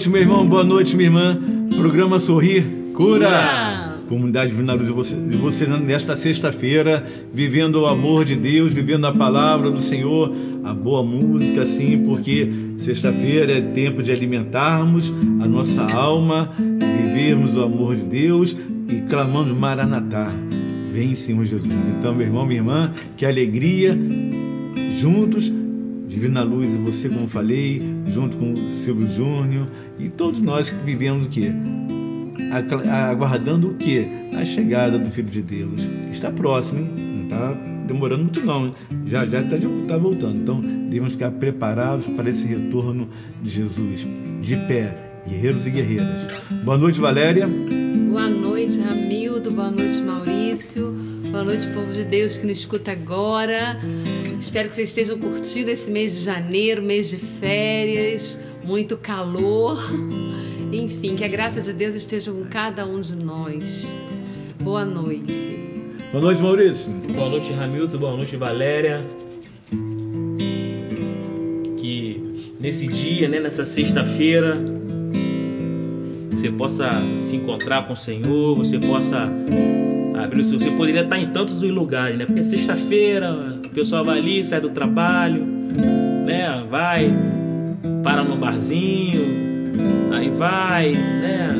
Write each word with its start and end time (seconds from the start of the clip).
noite, 0.00 0.08
meu 0.08 0.22
irmão, 0.22 0.46
boa 0.46 0.64
noite, 0.64 0.96
minha 0.96 1.08
irmã. 1.08 1.38
Programa 1.76 2.18
Sorrir 2.18 2.62
Cura. 2.94 3.26
Cura. 3.26 3.98
Comunidade 4.08 4.50
Divina 4.50 4.72
Luz, 4.72 4.88
e 4.88 4.92
você, 4.92 5.14
você 5.14 5.66
nesta 5.66 6.16
sexta-feira, 6.16 7.04
vivendo 7.34 7.82
o 7.82 7.86
amor 7.86 8.24
de 8.24 8.34
Deus, 8.34 8.72
vivendo 8.72 9.06
a 9.06 9.12
palavra 9.12 9.70
do 9.70 9.78
Senhor, 9.78 10.34
a 10.64 10.72
boa 10.72 11.02
música, 11.02 11.66
sim, 11.66 11.98
porque 11.98 12.50
sexta-feira 12.78 13.52
é 13.52 13.60
tempo 13.60 14.02
de 14.02 14.10
alimentarmos 14.10 15.12
a 15.38 15.46
nossa 15.46 15.82
alma, 15.92 16.50
vivermos 16.56 17.56
o 17.56 17.62
amor 17.62 17.94
de 17.94 18.02
Deus 18.02 18.56
e 18.88 19.02
clamando 19.02 19.54
Maranatá. 19.54 20.32
Vem, 20.94 21.14
Senhor 21.14 21.44
Jesus. 21.44 21.70
Então, 21.98 22.14
meu 22.14 22.26
irmão, 22.26 22.46
minha 22.46 22.60
irmã, 22.60 22.90
que 23.18 23.26
alegria 23.26 23.98
juntos, 24.98 25.52
Divina 26.08 26.42
Luz 26.42 26.72
e 26.74 26.78
você, 26.78 27.08
como 27.08 27.28
falei, 27.28 27.99
junto 28.12 28.36
com 28.36 28.52
o 28.52 28.74
Silvio 28.74 29.08
Júnior 29.08 29.66
e 29.98 30.08
todos 30.08 30.40
nós 30.40 30.70
que 30.70 30.76
vivemos 30.84 31.26
o 31.26 31.28
quê? 31.28 31.52
Aguardando 33.10 33.70
o 33.70 33.74
quê? 33.74 34.06
A 34.36 34.44
chegada 34.44 34.98
do 34.98 35.10
Filho 35.10 35.28
de 35.28 35.42
Deus. 35.42 35.88
Está 36.10 36.30
próximo, 36.30 36.80
hein? 36.80 36.90
Não 36.96 37.22
está 37.24 37.52
demorando 37.86 38.22
muito 38.24 38.44
não? 38.44 38.72
Já 39.06 39.26
já 39.26 39.40
está 39.40 39.56
tá 39.88 39.98
voltando. 39.98 40.36
Então, 40.36 40.60
devemos 40.60 41.12
ficar 41.12 41.30
preparados 41.32 42.06
para 42.06 42.28
esse 42.28 42.46
retorno 42.46 43.08
de 43.42 43.50
Jesus. 43.50 44.06
De 44.40 44.56
pé, 44.56 44.96
guerreiros 45.28 45.66
e 45.66 45.70
guerreiras. 45.70 46.26
Boa 46.64 46.78
noite, 46.78 47.00
Valéria. 47.00 47.48
Boa 48.10 48.28
noite, 48.28 48.80
Ramildo. 48.80 49.50
Boa 49.50 49.70
noite, 49.70 50.00
Maurício. 50.02 50.92
Boa 51.30 51.44
noite, 51.44 51.66
povo 51.68 51.92
de 51.92 52.04
Deus 52.04 52.36
que 52.36 52.46
nos 52.46 52.58
escuta 52.58 52.92
agora. 52.92 53.78
Espero 54.40 54.70
que 54.70 54.74
vocês 54.74 54.88
estejam 54.88 55.18
curtindo 55.18 55.70
esse 55.70 55.90
mês 55.90 56.16
de 56.16 56.24
janeiro, 56.24 56.80
mês 56.82 57.10
de 57.10 57.18
férias, 57.18 58.40
muito 58.64 58.96
calor. 58.96 59.78
Enfim, 60.72 61.14
que 61.14 61.22
a 61.22 61.28
graça 61.28 61.60
de 61.60 61.74
Deus 61.74 61.94
esteja 61.94 62.32
com 62.32 62.46
cada 62.46 62.86
um 62.86 63.02
de 63.02 63.22
nós. 63.22 64.00
Boa 64.58 64.82
noite. 64.82 65.58
Boa 66.10 66.24
noite, 66.24 66.40
Maurício. 66.40 66.90
Boa 67.14 67.28
noite, 67.28 67.52
Ramilton. 67.52 67.98
Boa 67.98 68.16
noite, 68.16 68.34
Valéria. 68.36 69.06
Que 71.76 72.22
nesse 72.58 72.86
dia, 72.86 73.28
né, 73.28 73.40
nessa 73.40 73.62
sexta-feira, 73.62 74.58
você 76.30 76.50
possa 76.50 76.88
se 77.18 77.36
encontrar 77.36 77.86
com 77.86 77.92
o 77.92 77.96
Senhor, 77.96 78.56
você 78.56 78.78
possa 78.78 79.28
abrir 80.14 80.42
o 80.42 80.44
seu. 80.44 80.58
Você 80.58 80.70
poderia 80.70 81.02
estar 81.02 81.18
em 81.18 81.28
tantos 81.28 81.62
os 81.62 81.70
lugares, 81.70 82.18
né? 82.18 82.26
Porque 82.26 82.42
sexta-feira 82.42 83.58
o 83.64 83.68
pessoal 83.70 84.04
vai 84.04 84.18
ali, 84.18 84.42
sai 84.44 84.60
do 84.60 84.70
trabalho, 84.70 85.44
né? 86.26 86.64
Vai, 86.70 87.10
para 88.02 88.22
no 88.22 88.36
barzinho, 88.36 89.20
aí 90.12 90.28
vai, 90.30 90.92
né? 90.92 91.56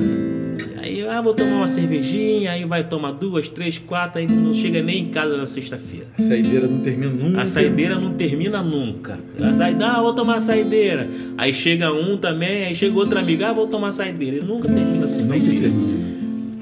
Aí, 0.83 1.07
ah, 1.07 1.21
vou 1.21 1.35
tomar 1.35 1.57
uma 1.57 1.69
cervejinha, 1.69 2.51
aí 2.53 2.65
vai 2.65 2.83
tomar 2.83 3.13
duas, 3.13 3.49
três, 3.49 3.79
quatro, 3.79 4.19
aí 4.19 4.27
não 4.27 4.53
chega 4.53 4.83
nem 4.83 5.05
em 5.05 5.09
casa 5.09 5.37
na 5.37 5.47
sexta-feira. 5.47 6.07
A 6.19 6.23
saideira 6.23 6.67
não 6.67 6.79
termina 6.79 7.13
nunca. 7.13 7.43
A 7.43 7.47
saideira 7.47 7.99
não 7.99 8.13
termina 8.15 8.63
nunca. 8.63 9.19
A 9.41 9.55
saideira, 9.55 9.93
ah, 9.93 10.01
vou 10.03 10.15
tomar 10.15 10.41
saideira. 10.41 11.09
Aí 11.39 11.55
chega 11.55 11.93
um 11.93 12.17
também, 12.17 12.67
aí 12.67 12.75
chega 12.75 12.97
outro 12.97 13.19
amigo, 13.19 13.45
ah, 13.45 13.53
vou 13.53 13.69
tomar 13.69 13.93
saideira. 13.93 14.39
E 14.39 14.45
nunca 14.45 14.67
termina 14.69 15.05
essa 15.05 15.21
Nunca 15.21 15.29
saideira. 15.29 15.61
termina. 15.61 16.11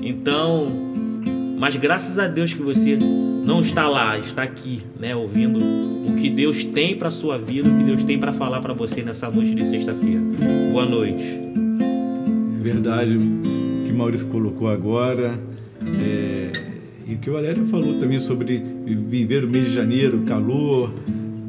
Então, 0.02 0.87
mas 1.58 1.76
graças 1.76 2.18
a 2.18 2.26
Deus 2.26 2.54
que 2.54 2.62
você 2.62 2.96
não 3.44 3.60
está 3.60 3.88
lá, 3.88 4.18
está 4.18 4.42
aqui, 4.42 4.82
né, 4.98 5.14
ouvindo 5.16 5.58
o 5.58 6.14
que 6.14 6.30
Deus 6.30 6.64
tem 6.64 6.96
para 6.96 7.10
sua 7.10 7.38
vida, 7.38 7.68
o 7.68 7.76
que 7.76 7.84
Deus 7.84 8.04
tem 8.04 8.18
para 8.18 8.32
falar 8.32 8.60
para 8.60 8.72
você 8.72 9.02
nessa 9.02 9.30
noite 9.30 9.54
de 9.54 9.64
sexta-feira. 9.64 10.20
Boa 10.70 10.86
noite. 10.86 11.24
É 12.58 12.62
verdade 12.62 13.16
o 13.16 13.84
que 13.84 13.92
Maurício 13.92 14.26
colocou 14.28 14.68
agora. 14.68 15.38
é, 16.02 16.52
e 17.06 17.14
o 17.14 17.18
que 17.18 17.30
o 17.30 17.32
Valério 17.32 17.64
falou 17.64 17.98
também 17.98 18.18
sobre 18.18 18.62
viver 18.84 19.42
o 19.44 19.48
mês 19.48 19.68
de 19.68 19.74
janeiro, 19.74 20.20
calor. 20.26 20.92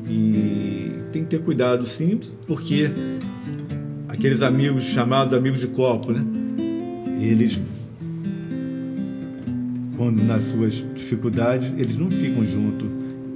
E 0.09 0.91
tem 1.11 1.23
que 1.23 1.29
ter 1.29 1.41
cuidado, 1.41 1.85
sim, 1.85 2.21
porque 2.47 2.89
aqueles 4.07 4.41
amigos 4.41 4.83
chamados 4.83 5.33
amigos 5.33 5.59
de 5.59 5.67
copo, 5.67 6.13
né? 6.13 6.23
Eles, 7.21 7.59
quando 9.99 10.23
nas 10.23 10.45
suas 10.45 10.85
dificuldades, 10.95 11.73
eles 11.77 11.97
não 11.97 12.09
ficam 12.09 12.45
juntos, 12.45 12.87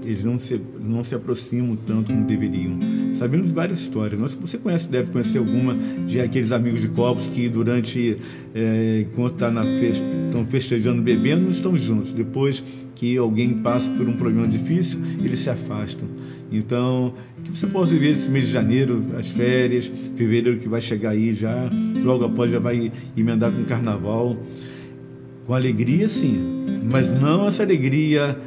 eles 0.02 0.24
não 0.24 0.40
se, 0.40 0.62
não 0.82 1.04
se 1.04 1.14
aproximam 1.14 1.76
tanto 1.76 2.14
como 2.14 2.26
deveriam. 2.26 2.80
Sabemos 3.12 3.50
várias 3.50 3.82
histórias. 3.82 4.18
Nós, 4.18 4.34
você 4.34 4.58
conhece, 4.58 4.90
deve 4.90 5.12
conhecer 5.12 5.40
alguma 5.40 5.76
de 6.08 6.22
aqueles 6.22 6.54
amigos 6.54 6.80
de 6.80 6.88
copos 6.88 7.28
que 7.28 7.50
durante, 7.50 8.16
é, 8.56 9.06
enquanto 9.06 9.36
tá 9.36 9.52
na 9.52 9.62
festa, 9.62 10.06
estão 10.26 10.46
festejando, 10.46 11.02
bebendo, 11.02 11.42
não 11.42 11.52
estão 11.52 11.78
juntos. 11.78 12.14
Depois 12.14 12.64
que 12.96 13.18
alguém 13.18 13.56
passa 13.56 13.92
por 13.92 14.08
um 14.08 14.16
problema 14.16 14.48
difícil, 14.48 15.02
eles 15.22 15.40
se 15.40 15.50
afastam. 15.50 16.08
Então, 16.50 17.14
que 17.44 17.60
você 17.60 17.68
possa 17.68 17.92
viver 17.92 18.14
esse 18.14 18.32
mês 18.32 18.48
de 18.48 18.54
janeiro, 18.54 19.04
as 19.20 19.28
férias, 19.28 19.92
fevereiro 20.16 20.58
que 20.58 20.70
vai 20.70 20.80
chegar 20.80 21.10
aí 21.10 21.34
já, 21.34 21.70
logo 22.06 22.24
após 22.24 22.50
já 22.50 22.60
vai 22.60 22.90
emendar 23.18 23.52
com 23.52 23.64
o 23.64 23.66
carnaval. 23.66 24.38
Com 25.46 25.54
alegria, 25.54 26.08
sim, 26.08 26.38
mas 26.90 27.10
não 27.10 27.46
essa 27.48 27.64
alegria 27.64 28.38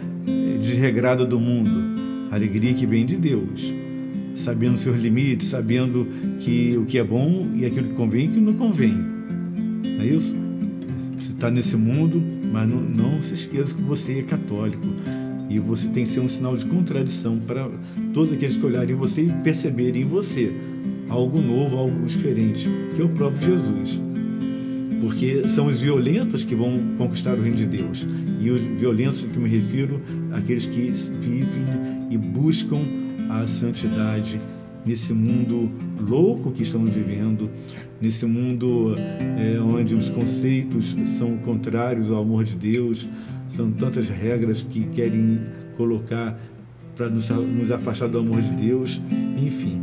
desregrada 0.59 1.27
do 1.27 1.39
mundo. 1.39 1.95
Alegria 2.31 2.73
que 2.73 2.87
vem 2.87 3.05
de 3.05 3.17
Deus, 3.17 3.75
sabendo 4.35 4.79
seus 4.79 4.99
limites, 4.99 5.49
sabendo 5.49 6.09
que 6.41 6.75
o 6.77 6.87
que 6.87 6.99
é 6.99 7.05
bom 7.05 7.51
e 7.55 7.67
aquilo 7.67 7.89
que 7.89 7.95
convém 7.95 8.25
e 8.25 8.29
que 8.29 8.41
não 8.41 8.55
convém. 8.55 8.95
Não 8.95 10.01
é 10.01 10.07
isso? 10.07 10.35
Você 11.19 11.33
está 11.33 11.51
nesse 11.51 11.77
mundo, 11.77 12.23
mas 12.51 12.67
não, 12.67 12.81
não 12.81 13.23
se 13.23 13.35
esqueça 13.35 13.75
que 13.75 13.83
você 13.83 14.21
é 14.21 14.23
católico. 14.23 14.87
E 15.51 15.59
você 15.59 15.89
tem 15.89 16.05
que 16.05 16.09
ser 16.09 16.21
um 16.21 16.29
sinal 16.29 16.57
de 16.57 16.65
contradição 16.65 17.39
para 17.39 17.71
todos 18.15 18.33
aqueles 18.33 18.57
que 18.57 18.65
olharem 18.65 18.97
você 18.97 19.23
e 19.23 19.33
perceberem 19.45 20.03
em 20.03 20.07
você 20.07 20.53
algo 21.11 21.41
novo, 21.41 21.77
algo 21.77 22.07
diferente, 22.07 22.69
que 22.95 23.03
é 23.03 23.05
o 23.05 23.09
próprio 23.11 23.53
Jesus 23.53 24.06
porque 25.01 25.49
são 25.49 25.67
os 25.67 25.81
violentos 25.81 26.45
que 26.45 26.55
vão 26.55 26.81
conquistar 26.97 27.35
o 27.35 27.43
reino 27.43 27.57
de 27.57 27.67
Deus. 27.67 28.07
E 28.41 28.51
os 28.51 28.61
violentos 28.61 29.23
que 29.23 29.39
me 29.39 29.49
refiro 29.49 30.01
àqueles 30.33 30.67
que 30.67 30.91
vivem 31.21 31.65
e 32.11 32.17
buscam 32.17 32.81
a 33.29 33.47
santidade 33.47 34.41
nesse 34.85 35.13
mundo 35.13 35.71
louco 36.01 36.53
que 36.53 36.63
estamos 36.63 36.91
vivendo, 36.91 37.51
nesse 38.01 38.25
mundo 38.25 38.95
é, 39.37 39.59
onde 39.61 39.95
os 39.95 40.09
conceitos 40.09 40.95
são 41.05 41.37
contrários 41.39 42.11
ao 42.11 42.23
amor 42.23 42.45
de 42.45 42.55
Deus, 42.55 43.09
são 43.49 43.73
tantas 43.73 44.09
regras 44.09 44.63
que 44.63 44.85
querem 44.87 45.41
colocar 45.77 46.39
para 46.95 47.11
nos, 47.11 47.29
nos 47.29 47.71
afastar 47.71 48.09
do 48.09 48.19
amor 48.19 48.41
de 48.41 48.51
Deus, 48.51 49.01
enfim. 49.37 49.83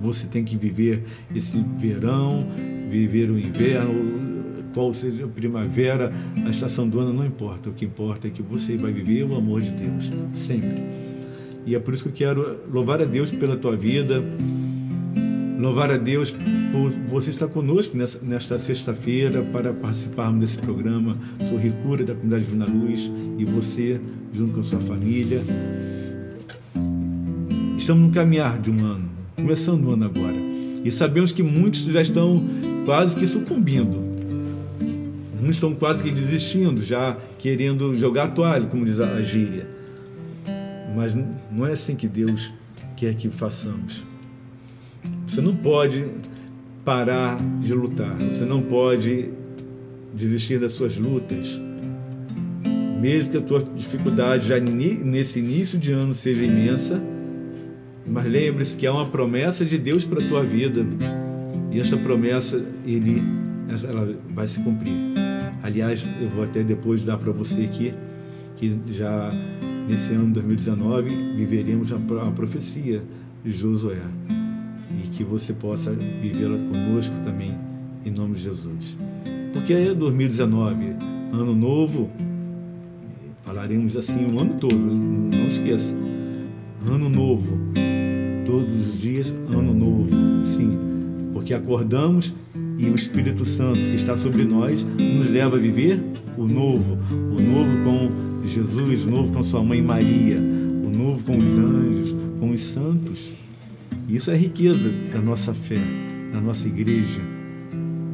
Você 0.00 0.26
tem 0.26 0.44
que 0.44 0.56
viver 0.56 1.04
esse 1.34 1.64
verão, 1.78 2.46
viver 2.94 3.28
o 3.28 3.38
inverno, 3.38 3.92
qual 4.72 4.92
seja 4.92 5.24
a 5.24 5.28
primavera, 5.28 6.12
a 6.46 6.50
estação 6.50 6.88
do 6.88 7.00
ano, 7.00 7.12
não 7.12 7.26
importa. 7.26 7.70
O 7.70 7.72
que 7.72 7.84
importa 7.84 8.28
é 8.28 8.30
que 8.30 8.42
você 8.42 8.76
vai 8.76 8.92
viver 8.92 9.24
o 9.24 9.34
amor 9.34 9.60
de 9.60 9.70
Deus, 9.70 10.10
sempre. 10.32 10.82
E 11.66 11.74
é 11.74 11.78
por 11.78 11.92
isso 11.92 12.04
que 12.04 12.10
eu 12.10 12.14
quero 12.14 12.60
louvar 12.70 13.02
a 13.02 13.04
Deus 13.04 13.30
pela 13.30 13.56
tua 13.56 13.76
vida, 13.76 14.22
louvar 15.58 15.90
a 15.90 15.96
Deus 15.96 16.30
por 16.70 16.90
você 17.08 17.30
estar 17.30 17.48
conosco 17.48 17.96
nessa, 17.96 18.20
nesta 18.22 18.58
sexta-feira 18.58 19.42
para 19.42 19.72
participarmos 19.72 20.40
desse 20.40 20.58
programa 20.58 21.16
Sorrir 21.42 21.72
Cura 21.82 22.04
da 22.04 22.14
Comunidade 22.14 22.44
Divina 22.44 22.66
Luz 22.66 23.10
e 23.38 23.44
você, 23.44 24.00
junto 24.32 24.52
com 24.52 24.60
a 24.60 24.62
sua 24.62 24.80
família. 24.80 25.42
Estamos 27.76 28.04
no 28.04 28.10
caminhar 28.10 28.60
de 28.60 28.70
um 28.70 28.84
ano, 28.84 29.08
começando 29.36 29.84
o 29.84 29.92
ano 29.92 30.04
agora. 30.04 30.36
E 30.84 30.90
sabemos 30.90 31.32
que 31.32 31.42
muitos 31.42 31.84
já 31.84 32.02
estão 32.02 32.44
quase 32.84 33.16
que 33.16 33.26
sucumbindo. 33.26 34.02
Muitos 35.34 35.56
estão 35.56 35.74
quase 35.74 36.02
que 36.02 36.10
desistindo, 36.10 36.82
já 36.82 37.18
querendo 37.38 37.94
jogar 37.96 38.24
a 38.24 38.28
toalha, 38.28 38.66
como 38.66 38.84
diz 38.84 39.00
a 39.00 39.20
gíria. 39.20 39.66
Mas 40.94 41.14
não 41.50 41.66
é 41.66 41.72
assim 41.72 41.96
que 41.96 42.08
Deus 42.08 42.52
quer 42.96 43.14
que 43.14 43.28
façamos. 43.28 44.04
Você 45.26 45.40
não 45.40 45.54
pode 45.54 46.06
parar 46.84 47.38
de 47.60 47.74
lutar, 47.74 48.16
você 48.16 48.44
não 48.44 48.62
pode 48.62 49.30
desistir 50.14 50.58
das 50.58 50.72
suas 50.72 50.98
lutas. 50.98 51.60
Mesmo 53.00 53.32
que 53.32 53.36
a 53.36 53.42
tua 53.42 53.62
dificuldade 53.62 54.48
já 54.48 54.58
nesse 54.58 55.40
início 55.40 55.78
de 55.78 55.92
ano 55.92 56.14
seja 56.14 56.44
imensa, 56.44 57.02
mas 58.06 58.24
lembre-se 58.24 58.76
que 58.76 58.86
há 58.86 58.92
uma 58.92 59.06
promessa 59.06 59.64
de 59.64 59.76
Deus 59.76 60.04
para 60.04 60.24
a 60.24 60.28
tua 60.28 60.42
vida. 60.42 60.86
E 61.74 61.80
essa 61.80 61.96
promessa, 61.96 62.64
ele, 62.86 63.20
ela 63.88 64.16
vai 64.32 64.46
se 64.46 64.60
cumprir. 64.60 64.92
Aliás, 65.60 66.06
eu 66.20 66.28
vou 66.28 66.44
até 66.44 66.62
depois 66.62 67.02
dar 67.02 67.18
para 67.18 67.32
você 67.32 67.62
aqui 67.64 67.92
que 68.56 68.78
já 68.92 69.32
nesse 69.88 70.14
ano 70.14 70.26
de 70.26 70.34
2019 70.34 71.34
viveremos 71.34 71.92
a 71.92 71.98
profecia 72.30 73.02
de 73.44 73.50
Josué 73.50 73.98
e 75.02 75.08
que 75.08 75.24
você 75.24 75.52
possa 75.52 75.90
vivê-la 75.92 76.58
conosco 76.58 77.14
também 77.24 77.58
em 78.06 78.10
nome 78.12 78.36
de 78.36 78.42
Jesus. 78.42 78.96
Porque 79.52 79.72
é 79.72 79.92
2019, 79.92 80.94
ano 81.32 81.56
novo, 81.56 82.08
falaremos 83.42 83.96
assim 83.96 84.32
o 84.32 84.38
ano 84.38 84.54
todo, 84.60 84.76
não 84.76 85.46
esqueça. 85.48 85.96
Ano 86.86 87.08
novo, 87.08 87.58
todos 88.46 88.90
os 88.90 89.00
dias, 89.00 89.34
ano 89.48 89.74
novo, 89.74 90.10
sim, 90.44 90.93
porque 91.34 91.52
acordamos 91.52 92.32
e 92.78 92.88
o 92.88 92.94
Espírito 92.94 93.44
Santo 93.44 93.78
que 93.78 93.96
está 93.96 94.16
sobre 94.16 94.44
nós 94.44 94.84
nos 94.84 95.28
leva 95.28 95.56
a 95.56 95.58
viver 95.58 96.02
o 96.38 96.46
novo, 96.46 96.96
o 97.12 97.42
novo 97.42 97.84
com 97.84 98.46
Jesus, 98.46 99.04
o 99.04 99.10
novo 99.10 99.32
com 99.32 99.42
sua 99.42 99.62
mãe 99.62 99.82
Maria, 99.82 100.38
o 100.38 100.88
novo 100.88 101.24
com 101.24 101.36
os 101.36 101.58
anjos, 101.58 102.14
com 102.38 102.50
os 102.50 102.62
santos. 102.62 103.28
Isso 104.08 104.30
é 104.30 104.36
riqueza 104.36 104.90
da 105.12 105.20
nossa 105.20 105.52
fé, 105.52 105.78
da 106.32 106.40
nossa 106.40 106.68
igreja, 106.68 107.20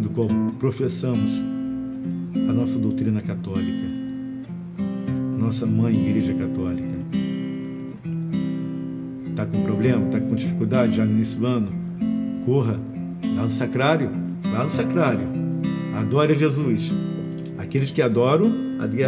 do 0.00 0.08
qual 0.10 0.28
professamos 0.58 1.30
a 2.48 2.52
nossa 2.52 2.78
doutrina 2.78 3.20
católica, 3.20 3.86
nossa 5.38 5.66
mãe 5.66 5.94
igreja 5.94 6.32
católica. 6.32 6.88
Está 9.28 9.44
com 9.46 9.62
problema? 9.62 10.06
Está 10.06 10.20
com 10.20 10.34
dificuldade 10.34 10.96
já 10.96 11.04
no 11.04 11.12
início 11.12 11.40
do 11.40 11.46
ano? 11.46 11.68
Corra 12.44 12.89
lá 13.40 13.44
no 13.44 13.50
sacrário, 13.50 14.10
lá 14.52 14.64
no 14.64 14.70
sacrário. 14.70 15.26
Adore 15.94 16.34
a 16.34 16.36
Jesus. 16.36 16.92
Aqueles 17.58 17.90
que 17.90 18.02
adoram, 18.02 18.52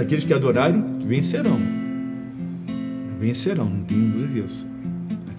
aqueles 0.01 0.25
que 0.25 0.33
adorarem, 0.33 0.83
vencerão. 1.05 1.61
Vencerão, 3.21 3.69
não 3.69 3.85
tem 3.85 3.99
dúvida 4.11 4.41
disso 4.41 4.73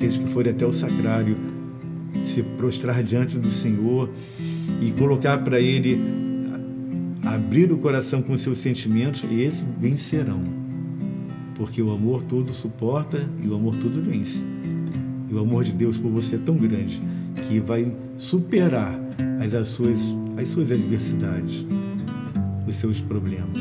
aqueles 0.04 0.18
que 0.18 0.28
forem 0.28 0.52
até 0.52 0.66
o 0.66 0.72
sacrário, 0.74 1.38
se 2.26 2.44
prostrar 2.44 3.02
diante 3.02 3.38
do 3.38 3.50
Senhor 3.50 4.10
e 4.82 4.92
colocar 4.92 5.38
para 5.38 5.62
Ele, 5.62 5.98
abrir 7.24 7.72
o 7.72 7.78
coração 7.78 8.22
com 8.22 8.36
seus 8.36 8.58
sentimentos, 8.58 9.24
esses 9.32 9.66
vencerão. 9.80 10.44
Porque 11.56 11.82
o 11.82 11.92
amor 11.92 12.24
tudo 12.24 12.54
suporta 12.54 13.26
e 13.42 13.48
o 13.48 13.56
amor 13.56 13.78
tudo 13.78 14.02
vence. 14.02 14.46
E 15.30 15.34
o 15.34 15.40
amor 15.40 15.64
de 15.64 15.72
Deus 15.72 15.98
por 15.98 16.12
você 16.12 16.36
é 16.36 16.40
tão 16.40 16.58
grande 16.58 17.02
que 17.48 17.60
vai 17.60 17.96
superar 18.18 19.00
as, 19.44 19.54
as, 19.54 19.68
suas, 19.68 20.16
as 20.38 20.48
suas 20.48 20.72
adversidades, 20.72 21.66
os 22.68 22.76
seus 22.76 23.00
problemas. 23.00 23.60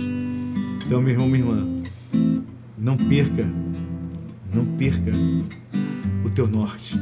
Então, 0.85 1.01
meu 1.01 1.13
irmão, 1.13 1.29
minha 1.29 1.45
irmã, 1.45 1.83
não 2.77 2.97
perca, 2.97 3.49
não 4.53 4.67
perca 4.77 5.13
o 6.25 6.31
teu 6.31 6.49
norte. 6.49 7.01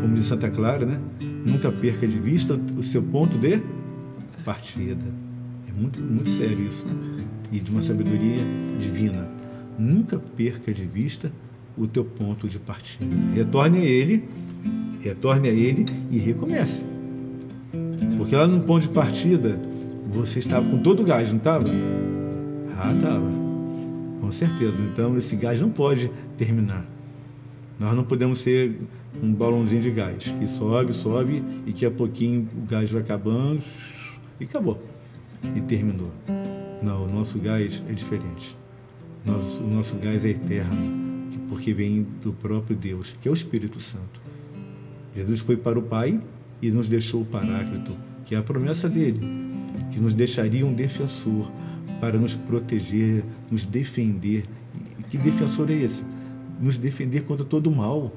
Como 0.00 0.14
diz 0.14 0.24
Santa 0.24 0.50
Clara, 0.50 0.86
né? 0.86 1.00
Nunca 1.46 1.70
perca 1.70 2.06
de 2.06 2.18
vista 2.18 2.58
o 2.76 2.82
seu 2.82 3.02
ponto 3.02 3.38
de 3.38 3.60
partida. 4.44 5.04
É 5.68 5.72
muito, 5.80 6.00
muito 6.00 6.28
sério 6.28 6.66
isso, 6.66 6.86
né? 6.86 7.24
E 7.52 7.60
de 7.60 7.70
uma 7.70 7.80
sabedoria 7.80 8.42
divina. 8.80 9.28
Nunca 9.78 10.18
perca 10.18 10.72
de 10.72 10.86
vista 10.86 11.32
o 11.76 11.86
teu 11.86 12.04
ponto 12.04 12.48
de 12.48 12.58
partida. 12.58 13.14
Retorne 13.34 13.78
a 13.78 13.84
ele, 13.84 14.28
retorne 15.02 15.48
a 15.48 15.52
ele 15.52 15.84
e 16.10 16.18
recomece. 16.18 16.86
Porque 18.16 18.36
lá 18.36 18.46
no 18.46 18.62
ponto 18.62 18.82
de 18.82 18.88
partida, 18.88 19.60
você 20.10 20.38
estava 20.38 20.68
com 20.68 20.78
todo 20.78 21.00
o 21.00 21.04
gás, 21.04 21.30
não 21.30 21.38
estava? 21.38 21.68
Ah, 22.76 22.92
estava. 22.94 23.30
Com 24.20 24.30
certeza. 24.30 24.82
Então 24.82 25.18
esse 25.18 25.36
gás 25.36 25.60
não 25.60 25.70
pode 25.70 26.10
terminar. 26.36 26.86
Nós 27.78 27.94
não 27.94 28.04
podemos 28.04 28.40
ser 28.40 28.78
um 29.22 29.32
balãozinho 29.32 29.82
de 29.82 29.90
gás 29.90 30.24
que 30.24 30.46
sobe, 30.46 30.92
sobe 30.92 31.42
e 31.66 31.72
que 31.72 31.84
a 31.84 31.90
pouquinho 31.90 32.48
o 32.56 32.66
gás 32.66 32.90
vai 32.90 33.02
acabando 33.02 33.60
e 34.40 34.44
acabou. 34.44 34.82
E 35.56 35.60
terminou. 35.60 36.12
Não, 36.82 37.04
o 37.04 37.12
nosso 37.12 37.38
gás 37.38 37.82
é 37.88 37.92
diferente. 37.92 38.56
Nosso, 39.24 39.62
o 39.62 39.68
nosso 39.68 39.96
gás 39.98 40.24
é 40.24 40.30
eterno, 40.30 41.28
porque 41.48 41.72
vem 41.72 42.06
do 42.22 42.32
próprio 42.32 42.76
Deus, 42.76 43.16
que 43.20 43.28
é 43.28 43.30
o 43.30 43.34
Espírito 43.34 43.78
Santo. 43.78 44.20
Jesus 45.14 45.40
foi 45.40 45.56
para 45.56 45.78
o 45.78 45.82
Pai 45.82 46.20
e 46.60 46.70
nos 46.70 46.88
deixou 46.88 47.22
o 47.22 47.24
Paráclito, 47.24 47.92
que 48.24 48.34
é 48.34 48.38
a 48.38 48.42
promessa 48.42 48.88
dele, 48.88 49.20
que 49.90 50.00
nos 50.00 50.14
deixaria 50.14 50.64
um 50.64 50.72
defensor 50.72 51.50
para 52.00 52.18
nos 52.18 52.34
proteger, 52.34 53.24
nos 53.50 53.64
defender. 53.64 54.44
E 54.98 55.02
que 55.02 55.18
defensor 55.18 55.70
é 55.70 55.74
esse? 55.74 56.04
nos 56.62 56.78
defender 56.78 57.24
contra 57.24 57.44
todo 57.44 57.66
o 57.66 57.74
mal. 57.74 58.14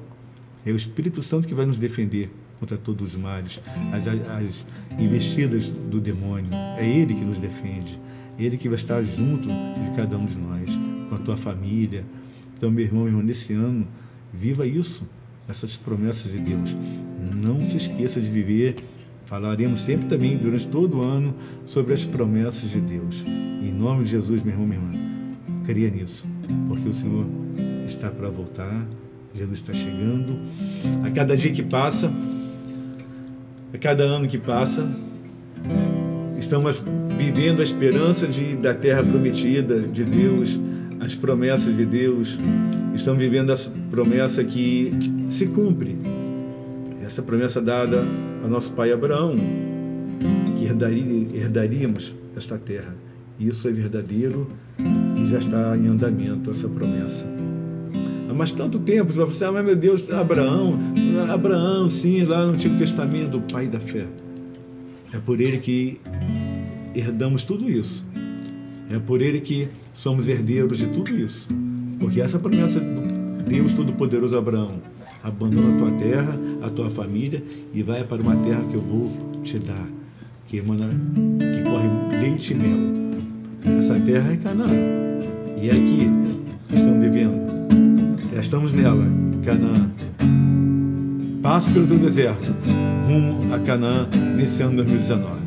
É 0.64 0.70
o 0.70 0.76
Espírito 0.76 1.20
Santo 1.20 1.46
que 1.46 1.54
vai 1.54 1.66
nos 1.66 1.76
defender 1.76 2.30
contra 2.60 2.78
todos 2.78 3.10
os 3.10 3.16
males, 3.16 3.60
as, 3.92 4.06
as 4.06 4.66
investidas 4.98 5.66
do 5.66 6.00
demônio. 6.00 6.50
É 6.78 6.88
Ele 6.88 7.12
que 7.12 7.24
nos 7.24 7.38
defende. 7.38 8.00
É 8.38 8.44
Ele 8.44 8.56
que 8.56 8.68
vai 8.68 8.76
estar 8.76 9.02
junto 9.02 9.48
de 9.48 9.96
cada 9.96 10.16
um 10.16 10.24
de 10.24 10.38
nós, 10.38 10.70
com 11.08 11.14
a 11.16 11.18
tua 11.18 11.36
família. 11.36 12.04
Então, 12.56 12.70
meu 12.70 12.84
irmão, 12.84 13.02
meu 13.02 13.08
irmão, 13.08 13.22
nesse 13.22 13.52
ano, 13.52 13.86
viva 14.32 14.66
isso, 14.66 15.06
essas 15.48 15.76
promessas 15.76 16.32
de 16.32 16.38
Deus. 16.38 16.76
Não 17.42 17.60
se 17.68 17.76
esqueça 17.76 18.20
de 18.20 18.30
viver. 18.30 18.76
Falaremos 19.24 19.80
sempre 19.80 20.06
também, 20.06 20.36
durante 20.36 20.68
todo 20.68 20.98
o 20.98 21.02
ano, 21.02 21.34
sobre 21.64 21.92
as 21.92 22.04
promessas 22.04 22.70
de 22.70 22.80
Deus. 22.80 23.24
Em 23.26 23.72
nome 23.72 24.04
de 24.04 24.10
Jesus, 24.10 24.42
meu 24.42 24.52
irmão, 24.52 24.66
minha 24.66 24.80
irmã, 24.80 24.92
creia 25.64 25.90
nisso, 25.90 26.24
porque 26.68 26.88
o 26.88 26.94
Senhor 26.94 27.26
está 27.86 28.08
para 28.08 28.28
voltar, 28.28 28.86
Jesus 29.34 29.58
está 29.58 29.72
chegando. 29.72 30.38
A 31.04 31.10
cada 31.10 31.36
dia 31.36 31.50
que 31.52 31.62
passa, 31.62 32.12
a 33.74 33.78
cada 33.78 34.04
ano 34.04 34.28
que 34.28 34.38
passa, 34.38 34.88
estamos 36.38 36.80
vivendo 37.18 37.60
a 37.60 37.64
esperança 37.64 38.28
de, 38.28 38.54
da 38.54 38.72
terra 38.74 39.02
prometida 39.02 39.80
de 39.80 40.04
Deus, 40.04 40.60
as 41.00 41.16
promessas 41.16 41.76
de 41.76 41.84
Deus. 41.84 42.38
Estamos 42.94 43.18
vivendo 43.18 43.50
essa 43.50 43.72
promessa 43.90 44.44
que 44.44 44.92
se 45.28 45.46
cumpre. 45.46 45.96
Essa 47.04 47.22
promessa 47.22 47.60
dada 47.60 48.04
ao 48.42 48.48
nosso 48.48 48.72
pai 48.72 48.92
Abraão, 48.92 49.34
que 50.56 50.64
herdaríamos 50.64 52.14
esta 52.36 52.58
terra. 52.58 52.94
Isso 53.38 53.68
é 53.68 53.72
verdadeiro 53.72 54.48
e 55.16 55.26
já 55.26 55.38
está 55.38 55.76
em 55.76 55.86
andamento 55.88 56.50
essa 56.50 56.68
promessa 56.68 57.26
mas 58.36 58.52
tanto 58.52 58.78
tempo, 58.78 59.12
você 59.12 59.18
vai 59.18 59.32
falar, 59.32 59.50
assim, 59.50 59.58
ah, 59.58 59.62
meu 59.62 59.76
Deus, 59.76 60.10
Abraão, 60.10 60.78
Abraão, 61.32 61.88
sim, 61.88 62.22
lá 62.24 62.44
no 62.44 62.52
Antigo 62.52 62.76
Testamento, 62.76 63.38
o 63.38 63.40
pai 63.40 63.66
da 63.66 63.80
fé. 63.80 64.06
É 65.12 65.18
por 65.18 65.40
ele 65.40 65.58
que 65.58 65.98
herdamos 66.94 67.42
tudo 67.42 67.70
isso. 67.70 68.06
É 68.90 68.98
por 68.98 69.22
ele 69.22 69.40
que 69.40 69.68
somos 69.92 70.28
herdeiros 70.28 70.78
de 70.78 70.86
tudo 70.88 71.16
isso. 71.16 71.48
Porque 71.98 72.20
essa 72.20 72.38
promessa 72.38 72.78
do 72.78 73.42
Deus 73.48 73.72
Todo-Poderoso 73.72 74.36
Abraão, 74.36 74.80
abandona 75.22 75.74
a 75.74 75.78
tua 75.78 75.90
terra, 75.92 76.38
a 76.62 76.70
tua 76.70 76.90
família 76.90 77.42
e 77.72 77.82
vai 77.82 78.04
para 78.04 78.22
uma 78.22 78.36
terra 78.36 78.62
que 78.70 78.74
eu 78.74 78.80
vou 78.80 79.40
te 79.42 79.58
dar, 79.58 79.88
que 80.46 80.58
emana, 80.58 80.88
que 81.38 81.70
corre 81.70 82.20
leite 82.20 82.52
e 82.52 82.56
mel. 82.56 83.78
Essa 83.78 83.98
terra 84.00 84.32
é 84.32 84.36
Canaã. 84.36 84.70
E 85.60 85.68
é 85.68 85.72
aqui 85.72 86.08
que 86.68 86.74
estamos 86.74 87.00
vivendo. 87.00 87.46
Já 88.32 88.40
estamos 88.40 88.72
nela, 88.72 89.06
Canaã. 89.44 89.90
Passe 91.42 91.70
pelo 91.70 91.86
teu 91.86 91.98
deserto, 91.98 92.52
rumo 93.06 93.54
a 93.54 93.58
Canaã 93.58 94.08
nesse 94.36 94.62
ano 94.62 94.76
2019. 94.76 95.38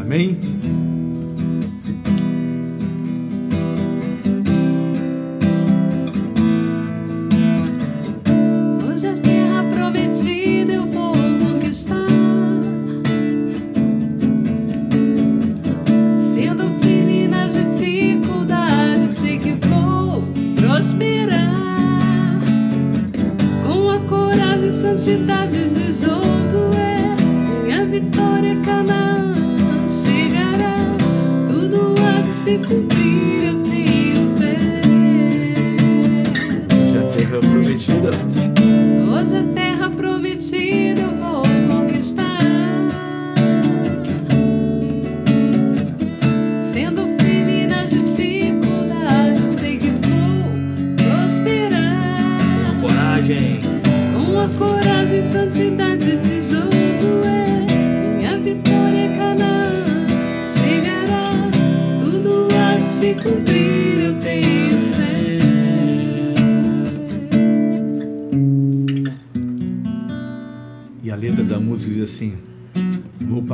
Amém? 0.00 0.38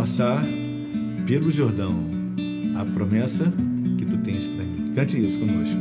Passar 0.03 0.45
pelo 1.29 1.49
Jordão, 1.53 1.95
a 2.77 2.85
promessa 2.85 3.53
que 3.97 4.05
tu 4.05 4.17
tens 4.17 4.49
para 4.49 4.65
mim. 4.65 4.93
Cante 4.97 5.17
isso 5.17 5.39
conosco. 5.39 5.79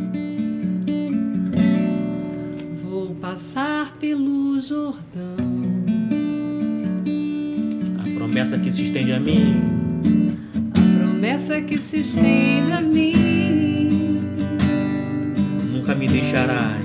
Vou 2.84 3.16
passar 3.16 3.92
pelo 3.94 4.60
Jordão. 4.60 5.38
A 8.00 8.16
promessa 8.16 8.60
que 8.60 8.72
se 8.72 8.84
estende 8.84 9.12
a 9.12 9.20
mim. 9.20 9.60
A 10.70 11.00
promessa 11.00 11.60
que 11.60 11.80
se 11.80 12.02
estende 12.02 12.72
a 12.72 12.80
mim 12.80 14.20
Nunca 15.72 15.96
me 15.96 16.08
deixarás. 16.08 16.81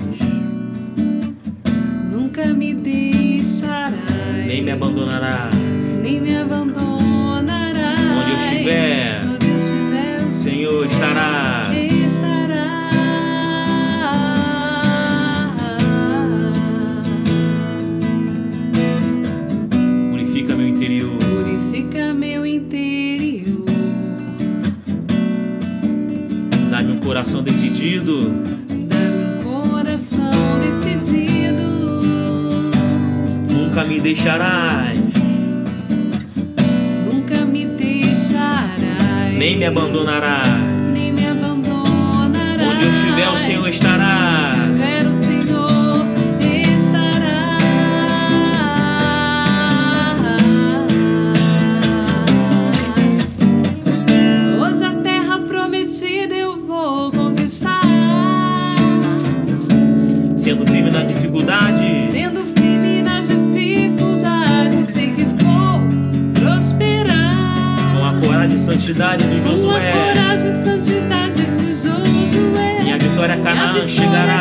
Santidade 68.97 69.23
de 69.27 69.41
Com 69.41 69.49
a 69.49 69.51
Josué. 69.51 69.91
coragem 69.91 70.51
e 70.51 70.53
santidade 70.55 71.45
de 71.45 71.71
Josué. 71.71 72.79
Minha 72.81 72.97
vitória 72.97 73.37
Canaã 73.37 73.87
chegará. 73.87 74.36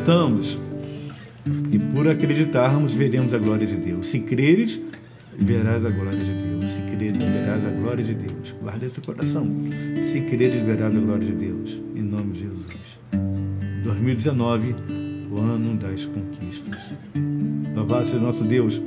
Acreditamos 0.00 0.58
e 1.70 1.78
por 1.78 2.08
acreditarmos 2.08 2.94
veremos 2.94 3.34
a 3.34 3.38
glória 3.38 3.66
de 3.66 3.76
Deus. 3.76 4.06
Se 4.06 4.20
creres, 4.20 4.80
verás 5.38 5.84
a 5.84 5.90
glória 5.90 6.18
de 6.18 6.32
Deus. 6.32 6.72
Se 6.72 6.82
creres, 6.82 7.18
verás 7.18 7.64
a 7.64 7.70
glória 7.70 8.04
de 8.04 8.14
Deus. 8.14 8.54
Guarda 8.60 8.86
esse 8.86 9.00
coração. 9.00 9.46
Se 10.00 10.22
creres, 10.22 10.62
verás 10.62 10.96
a 10.96 11.00
glória 11.00 11.26
de 11.26 11.32
Deus. 11.32 11.82
Em 11.94 12.02
nome 12.02 12.32
de 12.32 12.40
Jesus. 12.40 12.98
2019, 13.84 14.74
o 15.30 15.38
ano 15.38 15.76
das 15.76 16.06
conquistas. 16.06 16.94
Louvado 17.74 18.06
seja 18.06 18.18
nosso 18.18 18.44
Deus. 18.44 18.80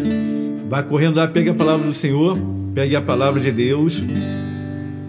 Vá 0.70 0.84
correndo 0.84 1.17
lá, 1.17 1.27
pegue 1.27 1.50
a 1.50 1.53
palavra 1.53 1.86
do 1.86 1.93
Senhor, 1.93 2.38
pegue 2.74 2.96
a 2.96 3.01
palavra 3.01 3.39
de 3.39 3.51
Deus. 3.51 4.03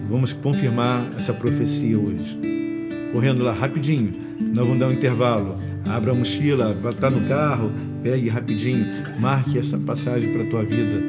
Vamos 0.09 0.33
confirmar 0.33 1.07
essa 1.17 1.33
profecia 1.33 1.97
hoje. 1.97 2.39
Correndo 3.11 3.43
lá 3.43 3.53
rapidinho. 3.53 4.13
Nós 4.39 4.65
vamos 4.65 4.79
dar 4.79 4.87
um 4.87 4.91
intervalo. 4.91 5.64
Abra 5.87 6.11
a 6.11 6.15
mochila, 6.15 6.75
estar 6.89 7.09
no 7.09 7.27
carro, 7.27 7.71
pegue 8.01 8.27
rapidinho, 8.27 8.85
marque 9.19 9.57
essa 9.57 9.77
passagem 9.77 10.31
para 10.33 10.43
a 10.43 10.49
tua 10.49 10.63
vida 10.63 11.03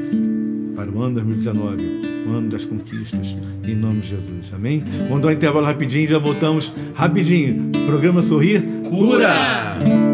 para 0.76 0.90
o 0.90 1.02
ano 1.02 1.14
2019, 1.14 2.26
o 2.26 2.30
ano 2.32 2.48
das 2.50 2.66
conquistas, 2.66 3.34
em 3.66 3.74
nome 3.74 4.00
de 4.00 4.08
Jesus. 4.08 4.52
Amém? 4.54 4.84
Vamos 5.08 5.22
dar 5.22 5.28
um 5.28 5.32
intervalo 5.32 5.64
rapidinho 5.64 6.10
já 6.10 6.18
voltamos 6.18 6.72
rapidinho. 6.94 7.72
Programa 7.86 8.20
Sorrir 8.20 8.62
Cura! 8.88 9.34
Vejam 9.78 10.05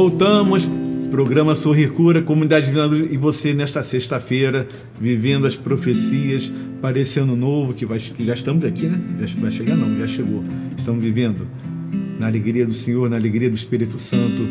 Voltamos, 0.00 0.70
programa 1.10 1.56
Sorrir 1.56 1.90
Cura, 1.90 2.22
Comunidade 2.22 2.66
Divina 2.66 2.84
Luz, 2.84 3.12
e 3.12 3.16
você 3.16 3.52
nesta 3.52 3.82
sexta-feira, 3.82 4.68
vivendo 5.00 5.44
as 5.44 5.56
profecias 5.56 6.52
ano 7.20 7.34
novo, 7.34 7.74
que, 7.74 7.84
vai, 7.84 7.98
que 7.98 8.24
já 8.24 8.32
estamos 8.32 8.64
aqui, 8.64 8.86
né? 8.86 8.96
Já 9.26 9.40
vai 9.40 9.50
chegar 9.50 9.74
não, 9.74 9.98
já 9.98 10.06
chegou. 10.06 10.44
Estamos 10.78 11.02
vivendo 11.02 11.48
na 12.16 12.28
alegria 12.28 12.64
do 12.64 12.72
Senhor, 12.72 13.10
na 13.10 13.16
alegria 13.16 13.50
do 13.50 13.56
Espírito 13.56 13.98
Santo. 13.98 14.46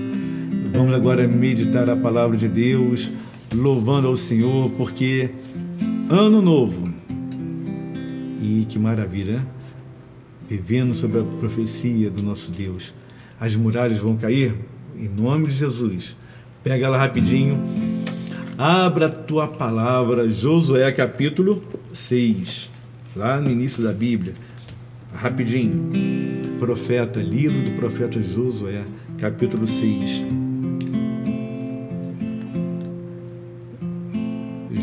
Vamos 0.74 0.94
agora 0.94 1.26
meditar 1.26 1.90
a 1.90 1.96
palavra 1.96 2.36
de 2.36 2.50
Deus, 2.50 3.10
louvando 3.56 4.10
ao 4.10 4.18
Senhor, 4.18 4.70
porque 4.72 5.30
ano 6.10 6.42
novo. 6.42 6.94
E 8.44 8.66
que 8.68 8.78
maravilha, 8.78 9.36
né? 9.36 9.48
Vivendo 10.50 10.94
sobre 10.94 11.22
a 11.22 11.24
profecia 11.24 12.10
do 12.10 12.22
nosso 12.22 12.52
Deus. 12.52 12.94
As 13.40 13.56
muralhas 13.56 14.00
vão 14.00 14.18
cair 14.18 14.54
em 15.00 15.08
nome 15.08 15.48
de 15.48 15.54
Jesus. 15.54 16.16
Pega 16.64 16.88
ela 16.88 16.98
rapidinho. 16.98 17.60
Abra 18.58 19.06
a 19.06 19.10
tua 19.10 19.48
palavra, 19.48 20.28
Josué 20.32 20.92
capítulo 20.92 21.64
6, 21.94 22.70
lá 23.16 23.40
no 23.40 23.52
início 23.52 23.84
da 23.84 23.94
Bíblia. 23.94 24.34
Rapidinho. 25.14 25.92
Profeta, 26.58 27.20
livro 27.20 27.62
do 27.62 27.76
profeta 27.76 28.20
Josué, 28.20 28.84
capítulo 29.20 29.68
6. 29.68 30.24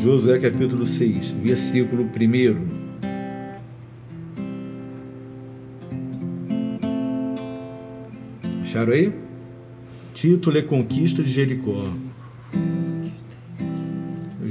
Josué 0.04 0.38
capítulo 0.38 0.86
6, 0.86 1.32
versículo 1.42 2.04
1. 2.04 2.84
Acharam 8.62 8.92
aí? 8.92 9.12
Título 10.24 10.56
é 10.56 10.62
Conquista 10.62 11.22
de 11.22 11.30
Jericó. 11.30 11.86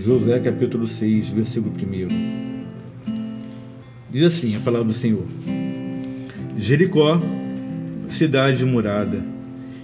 Josué 0.06 0.40
capítulo 0.40 0.86
6, 0.86 1.30
versículo 1.30 1.74
1. 1.76 2.64
Diz 4.12 4.22
assim 4.22 4.56
a 4.56 4.60
palavra 4.60 4.86
do 4.86 4.94
Senhor: 4.94 5.26
Jericó, 6.56 7.20
cidade 8.08 8.64
murada, 8.64 9.26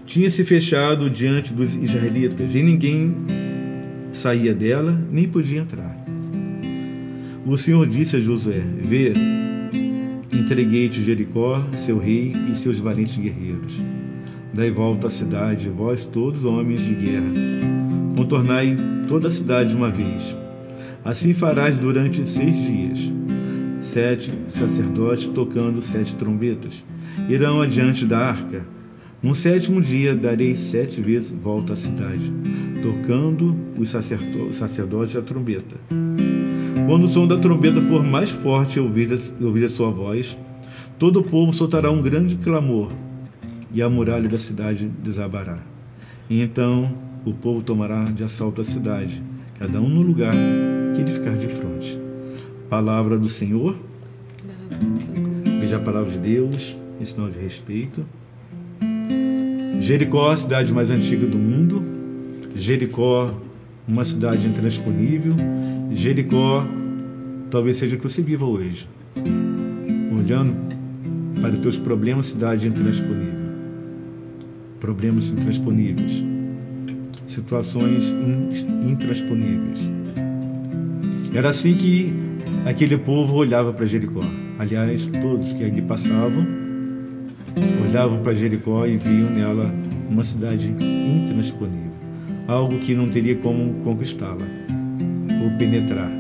tinha 0.06 0.30
se 0.30 0.46
fechado 0.46 1.10
diante 1.10 1.52
dos 1.52 1.74
israelitas 1.74 2.54
e 2.54 2.62
ninguém 2.62 3.16
saía 4.12 4.54
dela 4.54 4.92
nem 5.12 5.28
podia 5.28 5.62
entrar. 5.62 5.98
O 7.48 7.58
Senhor 7.58 7.88
disse 7.88 8.16
a 8.16 8.20
Josué: 8.20 8.62
Vê, 8.80 9.12
entreguei-te 10.32 11.04
Jericó, 11.04 11.66
seu 11.74 11.98
rei 11.98 12.32
e 12.48 12.54
seus 12.54 12.80
valentes 12.80 13.18
guerreiros. 13.18 13.82
Dai 14.54 14.72
volta 14.72 15.08
à 15.08 15.10
cidade, 15.10 15.70
vós 15.70 16.06
todos 16.06 16.44
homens 16.44 16.82
de 16.82 16.94
guerra. 16.96 17.32
Contornai 18.16 18.76
toda 19.08 19.28
a 19.28 19.30
cidade 19.30 19.76
uma 19.76 19.90
vez. 19.90 20.36
Assim 21.06 21.34
farás 21.34 21.78
durante 21.78 22.26
seis 22.26 22.56
dias. 22.56 23.14
Sete 23.80 24.32
sacerdotes 24.48 25.28
tocando 25.28 25.82
sete 25.82 26.16
trombetas 26.16 26.84
irão 27.30 27.62
adiante 27.62 28.06
da 28.06 28.18
arca. 28.18 28.66
No 29.22 29.36
sétimo 29.36 29.82
dia 29.82 30.16
darei 30.16 30.56
sete 30.56 31.02
vezes 31.02 31.32
volta 31.32 31.74
à 31.74 31.76
cidade, 31.76 32.32
tocando 32.82 33.56
os 33.78 33.90
sacerdo- 33.90 34.52
sacerdotes 34.52 35.16
a 35.16 35.22
trombeta. 35.22 35.76
Quando 36.88 37.04
o 37.04 37.08
som 37.08 37.28
da 37.28 37.38
trombeta 37.38 37.82
for 37.82 38.04
mais 38.04 38.30
forte 38.30 38.78
e 38.78 38.82
ouvir, 38.82 39.20
ouvir 39.40 39.66
a 39.66 39.70
sua 39.70 39.92
voz, 39.92 40.38
todo 40.98 41.20
o 41.20 41.24
povo 41.24 41.54
soltará 41.54 41.92
um 41.92 42.02
grande 42.02 42.36
clamor 42.38 42.92
e 43.72 43.82
a 43.82 43.90
muralha 43.90 44.28
da 44.28 44.38
cidade 44.38 44.88
desabará. 45.02 45.60
E 46.30 46.42
então 46.42 46.96
o 47.26 47.34
povo 47.34 47.62
tomará 47.62 48.06
de 48.06 48.24
assalto 48.24 48.62
a 48.62 48.64
cidade, 48.64 49.22
cada 49.58 49.82
um 49.82 49.90
no 49.90 50.02
lugar 50.02 50.34
que 50.96 51.02
lhe 51.02 51.12
ficar 51.12 51.36
de 51.36 51.48
frente. 51.48 52.00
Palavra 52.70 53.18
do 53.18 53.28
Senhor, 53.28 53.76
veja 55.60 55.78
a 55.78 55.80
palavra 55.80 56.12
de 56.12 56.18
Deus, 56.18 56.78
sinal 57.02 57.30
de 57.30 57.40
respeito. 57.40 58.06
Jericó, 59.80 60.32
a 60.32 60.38
cidade 60.38 60.74
mais 60.74 60.92
antiga 60.92 61.26
do 61.26 61.38
mundo. 61.38 61.82
Jericó, 62.54 63.34
uma 63.88 64.04
cidade 64.04 64.48
intransponível. 64.48 65.34
Jericó, 65.92 66.68
talvez 67.50 67.78
seja 67.78 67.98
que 67.98 68.04
você 68.04 68.22
viva 68.22 68.46
hoje. 68.46 68.88
Olhando 70.16 70.56
para 71.42 71.54
os 71.54 71.60
teus 71.60 71.78
problemas, 71.78 72.28
cidade 72.28 72.68
intransponível 72.68 73.39
problemas 74.80 75.30
intransponíveis, 75.30 76.24
situações 77.28 78.10
in- 78.10 78.92
intransponíveis. 78.92 79.90
Era 81.34 81.50
assim 81.50 81.76
que 81.76 82.14
aquele 82.66 82.98
povo 82.98 83.36
olhava 83.36 83.72
para 83.74 83.86
Jericó. 83.86 84.24
Aliás, 84.58 85.06
todos 85.22 85.54
que 85.54 85.64
ali 85.64 85.82
passavam 85.82 86.46
olhavam 87.88 88.20
para 88.20 88.34
Jericó 88.36 88.86
e 88.86 88.98
viam 88.98 89.30
nela 89.30 89.74
uma 90.10 90.24
cidade 90.24 90.68
intransponível, 90.68 91.92
algo 92.48 92.78
que 92.80 92.94
não 92.94 93.10
teria 93.10 93.36
como 93.36 93.74
conquistá-la 93.84 94.46
ou 95.44 95.52
penetrar. 95.58 96.12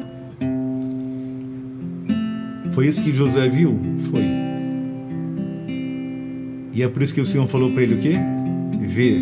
Foi 2.71 2.87
isso 2.87 3.01
que 3.01 3.13
José 3.13 3.47
viu? 3.49 3.79
Foi. 3.97 4.23
E 6.73 6.81
é 6.83 6.87
por 6.87 7.01
isso 7.01 7.13
que 7.13 7.19
o 7.21 7.25
Senhor 7.25 7.47
falou 7.47 7.71
para 7.71 7.83
ele 7.83 7.95
o 7.95 7.97
quê? 7.97 8.13
Vê. 8.89 9.21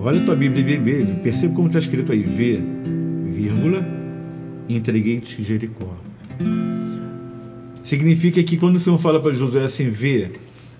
Olha 0.00 0.18
a 0.18 0.24
tua 0.24 0.34
Bíblia 0.34 0.62
e 0.62 0.64
vê, 0.64 0.78
vê. 0.78 1.04
Percebe 1.22 1.54
como 1.54 1.66
está 1.66 1.78
escrito 1.78 2.10
aí. 2.10 2.22
Vê, 2.22 2.58
vírgula, 3.30 3.86
entreguei-te 4.66 5.42
Jericó. 5.42 5.94
Significa 7.82 8.42
que 8.42 8.56
quando 8.56 8.76
o 8.76 8.78
Senhor 8.78 8.98
fala 8.98 9.20
para 9.20 9.34
Josué 9.34 9.62
assim, 9.62 9.90
vê, 9.90 10.30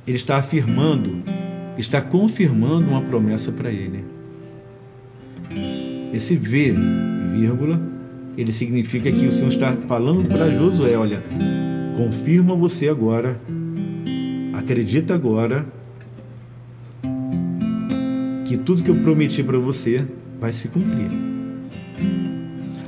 ele 0.06 0.16
está 0.16 0.38
afirmando, 0.38 1.22
está 1.76 2.00
confirmando 2.00 2.88
uma 2.88 3.02
promessa 3.02 3.52
para 3.52 3.70
ele. 3.70 4.02
Esse 6.14 6.34
vê, 6.34 6.72
vírgula, 7.36 7.80
ele 8.38 8.52
significa 8.52 9.12
que 9.12 9.26
o 9.26 9.32
Senhor 9.32 9.48
está 9.48 9.76
falando 9.86 10.26
para 10.26 10.50
Josué, 10.50 10.96
olha, 10.96 11.22
confirma 11.94 12.56
você 12.56 12.88
agora, 12.88 13.38
acredita 14.54 15.14
agora 15.14 15.81
que 18.52 18.58
tudo 18.58 18.82
que 18.82 18.90
eu 18.90 18.96
prometi 18.96 19.42
para 19.42 19.58
você 19.58 20.06
vai 20.38 20.52
se 20.52 20.68
cumprir. 20.68 21.08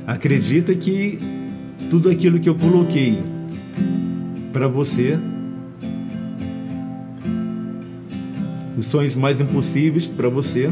Acredita 0.05 0.75
que 0.75 1.17
tudo 1.89 2.07
aquilo 2.07 2.39
que 2.39 2.47
eu 2.47 2.53
coloquei 2.53 3.17
para 4.53 4.67
você, 4.67 5.19
os 8.77 8.85
sonhos 8.85 9.15
mais 9.15 9.41
impossíveis 9.41 10.07
para 10.07 10.29
você, 10.29 10.71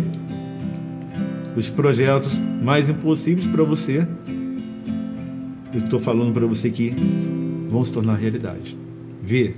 os 1.56 1.72
projetos 1.72 2.38
mais 2.62 2.88
impossíveis 2.88 3.48
para 3.48 3.64
você, 3.64 4.08
eu 5.74 5.80
estou 5.80 6.00
falando 6.00 6.32
para 6.32 6.46
você 6.46 6.70
que 6.70 6.94
vão 7.68 7.84
se 7.84 7.92
tornar 7.92 8.14
realidade. 8.14 8.78
Vê, 9.24 9.56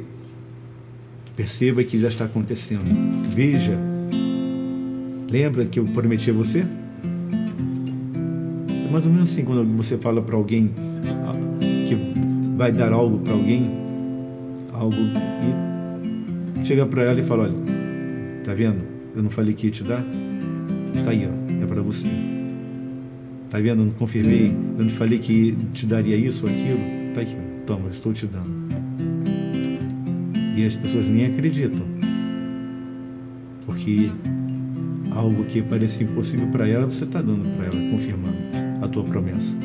perceba 1.35 1.83
que 1.83 1.99
já 1.99 2.07
está 2.07 2.23
acontecendo. 2.23 2.85
Veja, 3.31 3.77
lembra 5.29 5.65
que 5.65 5.79
eu 5.79 5.85
prometi 5.85 6.29
a 6.29 6.33
você? 6.33 6.65
É 8.69 8.91
mais 8.91 9.05
ou 9.05 9.11
menos 9.11 9.31
assim 9.31 9.43
quando 9.43 9.65
você 9.77 9.97
fala 9.97 10.21
para 10.21 10.35
alguém 10.35 10.71
ah, 11.25 11.35
que 11.87 11.97
vai 12.57 12.71
dar 12.71 12.93
algo 12.93 13.19
para 13.19 13.33
alguém, 13.33 13.69
algo 14.73 14.95
e 14.95 16.65
chega 16.65 16.85
para 16.85 17.03
ela 17.03 17.19
e 17.19 17.23
fala, 17.23 17.43
olha, 17.43 17.53
tá 18.43 18.53
vendo? 18.53 18.83
Eu 19.15 19.23
não 19.23 19.29
falei 19.29 19.53
que 19.53 19.67
ia 19.67 19.71
te 19.71 19.83
dar? 19.83 20.03
Tá 21.03 21.11
aí, 21.11 21.27
ó, 21.27 21.63
é 21.63 21.67
para 21.67 21.81
você. 21.81 22.09
Tá 23.49 23.59
vendo? 23.59 23.81
Eu 23.81 23.85
não 23.85 23.93
confirmei, 23.93 24.47
eu 24.47 24.79
não 24.79 24.87
te 24.87 24.95
falei 24.95 25.19
que 25.19 25.55
te 25.73 25.85
daria 25.85 26.15
isso 26.17 26.47
ou 26.47 26.51
aquilo. 26.51 26.79
Tá 27.13 27.21
aqui, 27.21 27.35
ó. 27.37 27.63
toma, 27.65 27.89
estou 27.89 28.11
te 28.11 28.25
dando. 28.25 28.49
E 30.55 30.65
as 30.65 30.75
pessoas 30.75 31.07
nem 31.07 31.25
acreditam. 31.25 31.85
Porque 33.65 34.09
algo 35.15 35.45
que 35.45 35.61
parecia 35.61 36.05
impossível 36.05 36.47
para 36.47 36.67
ela, 36.67 36.85
você 36.85 37.05
está 37.05 37.21
dando 37.21 37.49
para 37.55 37.67
ela, 37.67 37.89
confirmando 37.89 38.35
a 38.81 38.87
tua 38.87 39.03
promessa. 39.03 39.57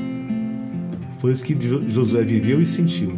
Foi 1.18 1.32
isso 1.32 1.44
que 1.44 1.56
Josué 1.90 2.22
viveu 2.22 2.62
e 2.62 2.64
sentiu. 2.64 3.10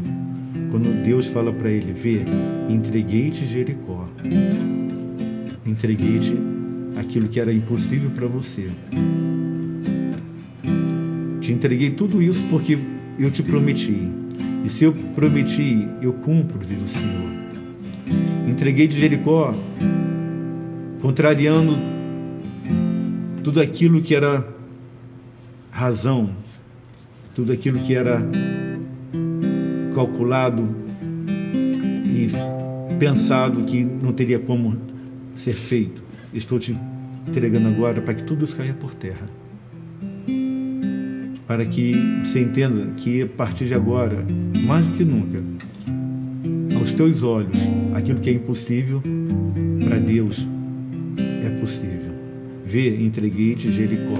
Quando 0.70 1.04
Deus 1.04 1.28
fala 1.28 1.52
para 1.52 1.70
ele: 1.70 1.92
Vê, 1.92 2.24
entreguei-te 2.68 3.44
Jericó. 3.44 4.08
Entreguei-te 5.64 6.34
aquilo 6.96 7.28
que 7.28 7.38
era 7.38 7.52
impossível 7.52 8.10
para 8.10 8.26
você. 8.26 8.68
Te 11.40 11.52
entreguei 11.52 11.90
tudo 11.90 12.22
isso 12.22 12.46
porque 12.48 12.78
eu 13.18 13.30
te 13.30 13.42
prometi. 13.42 14.08
E 14.64 14.68
se 14.68 14.84
eu 14.84 14.92
prometi, 15.14 15.88
eu 16.00 16.12
cumpro, 16.14 16.58
diz 16.64 16.82
o 16.82 16.88
Senhor. 16.88 17.30
Entreguei 18.48 18.88
de 18.88 18.98
Jericó, 18.98 19.54
contrariando 21.00 21.91
tudo 23.42 23.60
aquilo 23.60 24.00
que 24.00 24.14
era 24.14 24.46
razão, 25.70 26.30
tudo 27.34 27.52
aquilo 27.52 27.80
que 27.80 27.94
era 27.94 28.22
calculado 29.94 30.68
e 32.04 32.28
pensado 32.98 33.64
que 33.64 33.82
não 33.82 34.12
teria 34.12 34.38
como 34.38 34.76
ser 35.34 35.54
feito. 35.54 36.02
Estou 36.32 36.58
te 36.58 36.76
entregando 37.26 37.68
agora 37.68 38.00
para 38.00 38.14
que 38.14 38.22
tudo 38.22 38.44
isso 38.44 38.56
caia 38.56 38.74
por 38.74 38.94
terra. 38.94 39.28
Para 41.46 41.66
que 41.66 41.94
você 42.24 42.40
entenda 42.40 42.92
que 42.92 43.22
a 43.22 43.26
partir 43.26 43.66
de 43.66 43.74
agora, 43.74 44.24
mais 44.64 44.86
do 44.86 44.96
que 44.96 45.04
nunca, 45.04 45.42
aos 46.78 46.92
teus 46.92 47.22
olhos, 47.22 47.56
aquilo 47.94 48.20
que 48.20 48.30
é 48.30 48.32
impossível, 48.32 49.02
para 49.84 49.98
Deus 49.98 50.48
é 51.44 51.50
possível. 51.60 52.21
Vê, 52.72 52.88
entreguei-te 53.02 53.70
Jericó. 53.70 54.18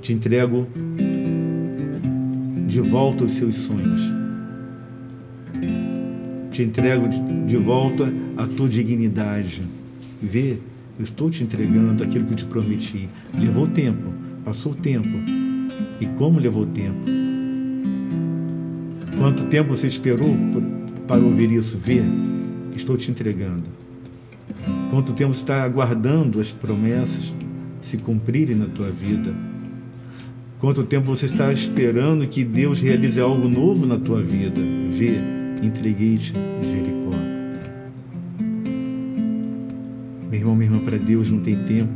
Te 0.00 0.14
entrego 0.14 0.66
de 2.66 2.80
volta 2.80 3.24
os 3.24 3.34
seus 3.34 3.56
sonhos. 3.56 4.00
Te 6.50 6.62
entrego 6.62 7.06
de 7.46 7.56
volta 7.58 8.10
a 8.38 8.46
tua 8.46 8.66
dignidade. 8.66 9.62
Vê, 10.22 10.56
eu 10.98 11.02
estou 11.02 11.28
te 11.28 11.44
entregando 11.44 12.02
aquilo 12.02 12.24
que 12.24 12.32
eu 12.32 12.36
te 12.36 12.46
prometi. 12.46 13.06
Levou 13.38 13.66
tempo, 13.66 14.08
passou 14.42 14.72
tempo. 14.72 15.18
E 16.00 16.06
como 16.16 16.40
levou 16.40 16.64
tempo? 16.64 17.04
Quanto 19.18 19.44
tempo 19.44 19.76
você 19.76 19.86
esperou 19.86 20.34
para 21.06 21.20
ouvir 21.20 21.52
isso? 21.52 21.76
Vê, 21.76 22.00
estou 22.74 22.96
te 22.96 23.10
entregando. 23.10 23.79
Quanto 24.90 25.12
tempo 25.12 25.30
está 25.30 25.62
aguardando 25.62 26.40
as 26.40 26.50
promessas 26.50 27.32
se 27.80 27.96
cumprirem 27.96 28.56
na 28.56 28.66
tua 28.66 28.90
vida? 28.90 29.32
Quanto 30.58 30.82
tempo 30.82 31.06
você 31.06 31.26
está 31.26 31.52
esperando 31.52 32.26
que 32.26 32.44
Deus 32.44 32.80
realize 32.80 33.20
algo 33.20 33.48
novo 33.48 33.86
na 33.86 34.00
tua 34.00 34.20
vida? 34.20 34.60
Vê, 34.88 35.20
entreguei-te 35.62 36.32
Jericó. 36.60 37.16
Meu 40.28 40.40
irmão, 40.40 40.56
minha 40.56 40.68
irmã, 40.68 40.84
para 40.84 40.98
Deus 40.98 41.30
não 41.30 41.38
tem 41.38 41.56
tempo. 41.64 41.92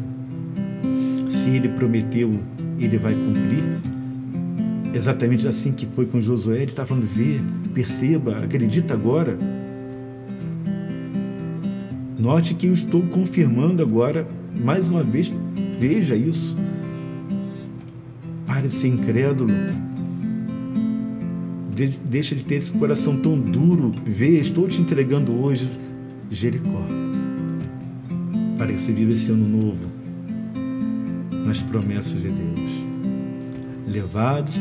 Se 1.28 1.50
Ele 1.50 1.70
prometeu, 1.70 2.40
Ele 2.78 2.96
vai 2.96 3.12
cumprir. 3.12 3.64
Exatamente 4.94 5.48
assim 5.48 5.72
que 5.72 5.84
foi 5.84 6.06
com 6.06 6.22
Josué. 6.22 6.58
Ele 6.58 6.70
está 6.70 6.86
falando: 6.86 7.04
vê, 7.04 7.40
perceba, 7.74 8.38
acredita 8.38 8.94
agora. 8.94 9.36
Note 12.24 12.54
que 12.54 12.68
eu 12.68 12.72
estou 12.72 13.02
confirmando 13.02 13.82
agora, 13.82 14.26
mais 14.54 14.88
uma 14.88 15.04
vez, 15.04 15.30
veja 15.78 16.16
isso. 16.16 16.56
Pare 18.46 18.66
de 18.66 18.72
ser 18.72 18.88
incrédulo. 18.88 19.52
De, 21.74 21.86
deixa 22.02 22.34
de 22.34 22.42
ter 22.42 22.54
esse 22.54 22.72
coração 22.72 23.14
tão 23.18 23.38
duro. 23.38 23.92
Vê, 24.06 24.38
estou 24.38 24.66
te 24.66 24.80
entregando 24.80 25.38
hoje 25.38 25.68
Jericó. 26.30 26.80
Para 28.56 28.68
que 28.68 28.80
você 28.80 28.94
viva 28.94 29.12
esse 29.12 29.30
ano 29.30 29.46
novo 29.46 29.86
nas 31.44 31.60
promessas 31.60 32.22
de 32.22 32.30
Deus. 32.30 32.70
Levados 33.86 34.58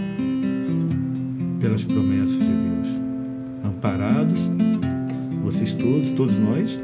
pelas 1.61 1.85
promessas 1.85 2.39
de 2.39 2.45
Deus. 2.45 2.89
Amparados, 3.63 4.49
vocês 5.45 5.73
todos, 5.73 6.11
todos 6.11 6.37
nós, 6.37 6.77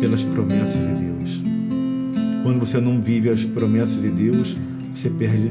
pelas 0.00 0.24
promessas 0.24 0.80
de 0.80 1.04
Deus. 1.04 1.42
Quando 2.42 2.58
você 2.58 2.80
não 2.80 3.00
vive 3.00 3.28
as 3.28 3.44
promessas 3.44 4.00
de 4.00 4.10
Deus, 4.10 4.56
você 4.94 5.10
perde 5.10 5.50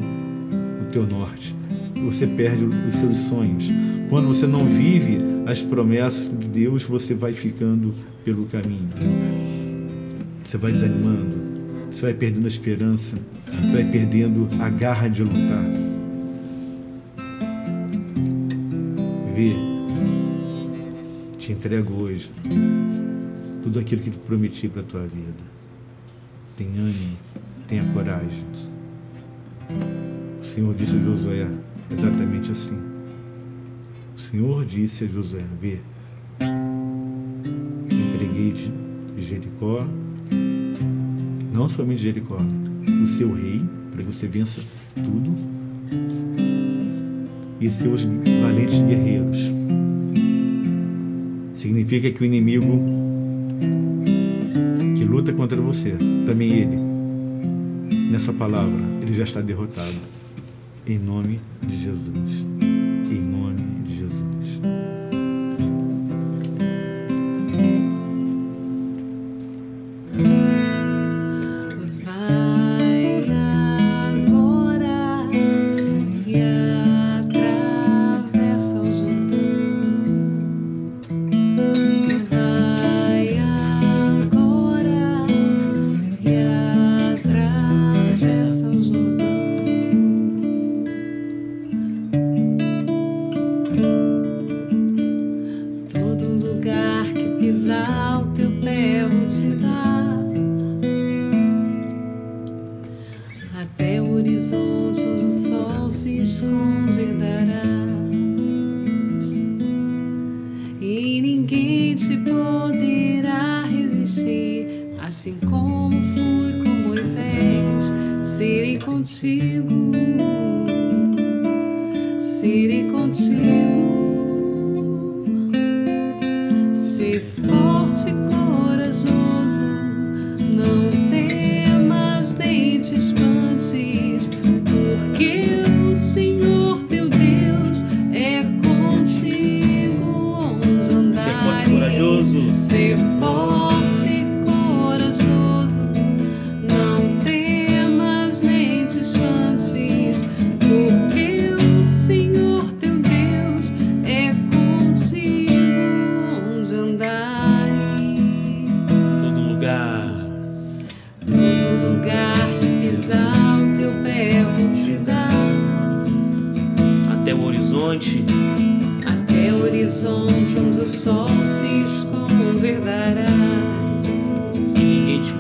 o 0.82 0.86
teu 0.92 1.06
norte, 1.06 1.56
você 2.04 2.26
perde 2.26 2.66
os 2.66 2.96
seus 2.96 3.18
sonhos. 3.20 3.70
Quando 4.10 4.28
você 4.28 4.48
não 4.48 4.66
vive 4.66 5.20
as 5.46 5.62
promessas 5.62 6.32
de 6.38 6.48
Deus, 6.48 6.84
você 6.84 7.14
vai 7.14 7.32
ficando 7.34 7.94
pelo 8.26 8.46
caminho. 8.46 8.90
Você 10.44 10.58
vai 10.58 10.72
desanimando, 10.72 11.38
você 11.92 12.02
vai 12.02 12.14
perdendo 12.16 12.46
a 12.46 12.48
esperança, 12.48 13.20
vai 13.72 13.86
perdendo 13.86 14.48
a 14.60 14.70
garra 14.70 15.08
de 15.08 15.22
lutar. 15.22 15.66
Vê, 19.36 19.54
te 21.38 21.52
entrego 21.52 21.94
hoje 21.94 22.32
tudo 23.70 23.82
aquilo 23.82 24.02
que 24.02 24.10
prometi 24.10 24.68
para 24.68 24.82
a 24.82 24.84
tua 24.84 25.02
vida. 25.02 25.44
Tem 26.58 26.68
ânimo, 26.70 27.16
tenha 27.68 27.84
coragem. 27.94 28.44
O 30.42 30.44
Senhor 30.44 30.74
disse 30.74 30.96
a 30.96 31.00
Josué 31.00 31.48
exatamente 31.92 32.52
assim. 32.52 32.80
O 34.16 34.20
Senhor 34.20 34.66
disse 34.66 35.06
a 35.06 35.08
Josué: 35.08 35.44
Vê, 35.62 35.78
entreguei-te 37.92 38.72
Jericó, 39.20 39.88
não 41.54 41.70
somente 41.70 42.02
Jericó, 42.02 42.40
o 43.04 43.06
seu 43.06 43.32
rei, 43.32 43.62
para 43.92 44.02
que 44.02 44.12
você 44.12 44.28
vença 44.28 44.64
tudo, 44.96 45.32
e 47.62 47.70
seus 47.70 48.04
valentes 48.42 48.80
guerreiros. 48.80 49.54
Significa 51.54 52.10
que 52.10 52.24
o 52.24 52.26
inimigo 52.26 52.99
luta 55.20 55.34
contra 55.34 55.60
você, 55.60 55.96
também 56.26 56.54
ele, 56.54 56.78
nessa 58.10 58.32
palavra, 58.32 58.80
ele 59.02 59.14
já 59.14 59.24
está 59.24 59.42
derrotado. 59.42 59.96
Em 60.88 60.98
nome 60.98 61.42
de 61.62 61.78
Jesus. 61.78 62.49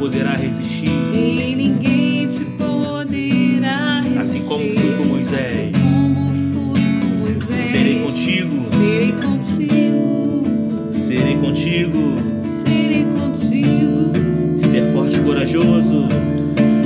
Poderá 0.09 0.33
resistir. 0.33 0.89
E 1.13 1.55
ninguém 1.55 2.25
te 2.27 2.43
poderá 2.43 4.01
resistir. 4.01 4.17
Assim 4.19 4.39
como 4.47 4.69
fui 4.79 4.97
com 4.97 5.03
Moisés. 5.05 5.47
Assim 5.47 5.71
como 5.71 6.33
fui 6.33 6.81
com 6.99 7.15
Moisés. 7.19 7.65
Serei 7.65 7.99
contigo. 7.99 8.59
Serei 8.59 9.11
contigo. 9.11 10.43
Serei 10.91 11.37
contigo. 11.37 12.15
Serei 12.41 13.05
contigo. 13.05 14.11
Ser 14.57 14.91
forte 14.93 15.15
e 15.15 15.19
corajoso. 15.19 16.07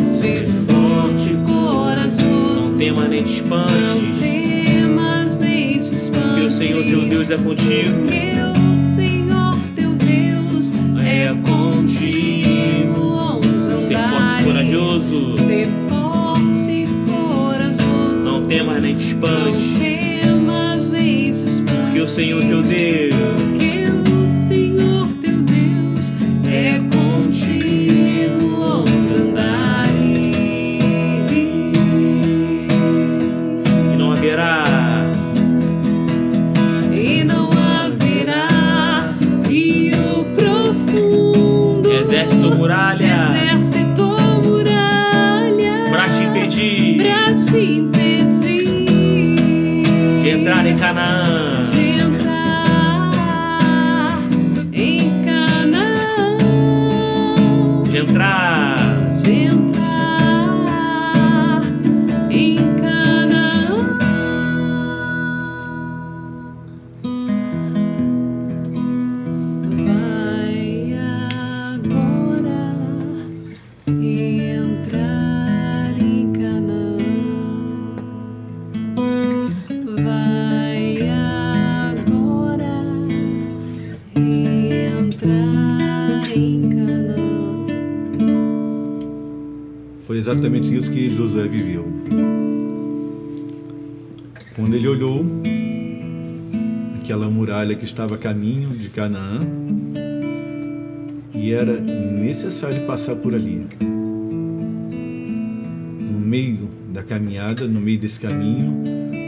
Ser 0.03 0.45
forte 0.67 1.29
e 1.29 1.38
corajoso. 1.49 2.71
Não 2.71 2.77
tema 2.77 3.07
nem 3.07 3.23
te 3.23 3.29
Não 3.29 3.65
espantes. 3.65 4.19
temas 4.19 5.38
nem 5.39 5.79
te 5.79 5.95
espantes. 5.95 6.12
Porque 6.27 6.41
o 6.41 6.51
Senhor 6.51 6.83
teu 6.83 7.09
Deus 7.09 7.31
é 7.31 7.38
contigo. 7.38 7.99
Porque 8.01 8.71
o 8.73 8.75
Senhor 8.75 9.57
teu 9.75 9.93
Deus 9.95 10.73
é, 11.01 11.23
É 11.27 11.29
contigo 11.29 11.62
corajoso. 15.13 15.38
Ser 15.45 15.67
forte 15.89 16.71
e 16.71 16.88
corajoso. 17.10 18.26
Não 18.26 18.47
temas 18.47 18.82
nem 18.82 18.95
te 18.95 19.04
Não 19.04 19.10
espantes. 19.12 19.78
temas 19.80 20.89
nem 20.89 21.32
te 21.32 21.38
espantes. 21.47 21.82
Porque 21.84 22.02
o 22.02 22.06
Senhor 22.06 22.41
teu 22.41 22.62
Deus 22.62 23.52
entrar 50.89 51.33
em 86.36 86.69
Canaã. 86.69 87.15
Foi 90.06 90.17
exatamente 90.17 90.76
isso 90.76 90.91
que 90.91 91.10
Josué 91.10 91.48
viveu. 91.48 91.86
Quando 94.56 94.76
ele 94.76 94.88
olhou 94.88 95.26
aquela 97.02 97.30
muralha 97.30 97.76
que 97.76 97.84
estava 97.84 98.15
a 98.15 98.17
caminho 98.17 98.69
de 98.72 98.89
Canaã, 98.89 99.39
e 101.34 101.52
era 101.52 101.80
necessário 101.80 102.86
passar 102.86 103.15
por 103.17 103.34
ali. 103.36 103.67
No 106.00 106.19
meio 106.19 106.69
da 106.93 107.04
caminhada, 107.04 107.67
no 107.67 107.82
meio 107.82 108.00
desse 108.00 108.19
caminho, 108.19 108.72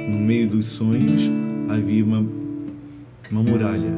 no 0.09 0.17
meio 0.17 0.47
dos 0.47 0.67
sonhos, 0.67 1.29
havia 1.67 2.05
uma, 2.05 2.25
uma 3.29 3.43
muralha. 3.43 3.91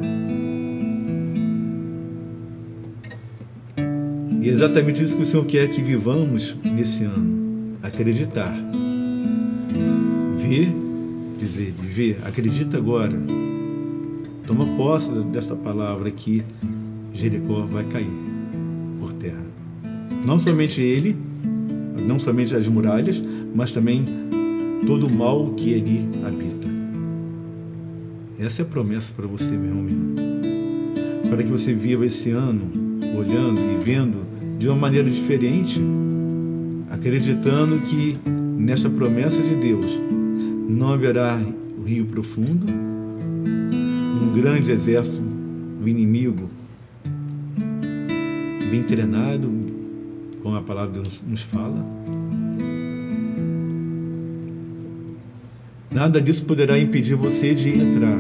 É 4.48 4.50
exatamente 4.50 5.04
isso 5.04 5.18
que 5.18 5.24
o 5.24 5.26
Senhor 5.26 5.46
quer 5.46 5.68
que 5.68 5.82
vivamos 5.82 6.56
nesse 6.64 7.04
ano. 7.04 7.76
Acreditar. 7.84 8.56
Ver, 10.38 10.74
dizer, 11.38 11.74
ver, 11.78 12.18
acredita 12.24 12.78
agora. 12.78 13.12
Toma 14.46 14.66
posse 14.78 15.12
desta 15.26 15.54
palavra 15.54 16.10
que 16.12 16.46
Jericó 17.14 17.66
vai 17.66 17.84
cair 17.84 18.10
por 19.02 19.12
terra. 19.12 19.46
Não 20.26 20.40
somente 20.40 20.80
ele, 20.80 21.18
não 22.08 22.18
somente 22.18 22.56
as 22.56 22.70
muralhas, 22.70 23.22
mas 23.54 23.74
também 23.74 24.06
todo 24.86 25.08
o 25.08 25.14
mal 25.14 25.50
que 25.56 25.72
ele 25.72 26.08
habita. 26.26 26.68
Essa 28.40 28.62
é 28.62 28.64
a 28.64 28.68
promessa 28.68 29.12
para 29.14 29.28
você, 29.28 29.58
meu 29.58 29.76
irmão. 29.76 30.16
Para 31.30 31.44
que 31.44 31.50
você 31.50 31.74
viva 31.74 32.06
esse 32.06 32.32
ano 32.32 32.72
olhando 33.18 33.60
e 33.60 33.84
vendo 33.84 34.27
de 34.58 34.68
uma 34.68 34.76
maneira 34.76 35.10
diferente, 35.10 35.82
acreditando 36.90 37.80
que 37.82 38.18
nessa 38.58 38.90
promessa 38.90 39.42
de 39.42 39.56
Deus 39.56 40.02
não 40.68 40.94
haverá 40.94 41.40
o 41.78 41.84
rio 41.84 42.06
profundo, 42.06 42.66
um 42.70 44.34
grande 44.34 44.72
exército 44.72 45.22
do 45.22 45.88
inimigo 45.88 46.50
bem 48.70 48.84
treinado, 48.84 49.50
como 50.42 50.56
a 50.56 50.62
palavra 50.62 50.94
de 50.94 51.02
Deus 51.02 51.22
nos 51.26 51.42
fala. 51.42 51.86
Nada 55.92 56.22
disso 56.22 56.46
poderá 56.46 56.78
impedir 56.78 57.16
você 57.16 57.56
de 57.56 57.70
entrar 57.70 58.20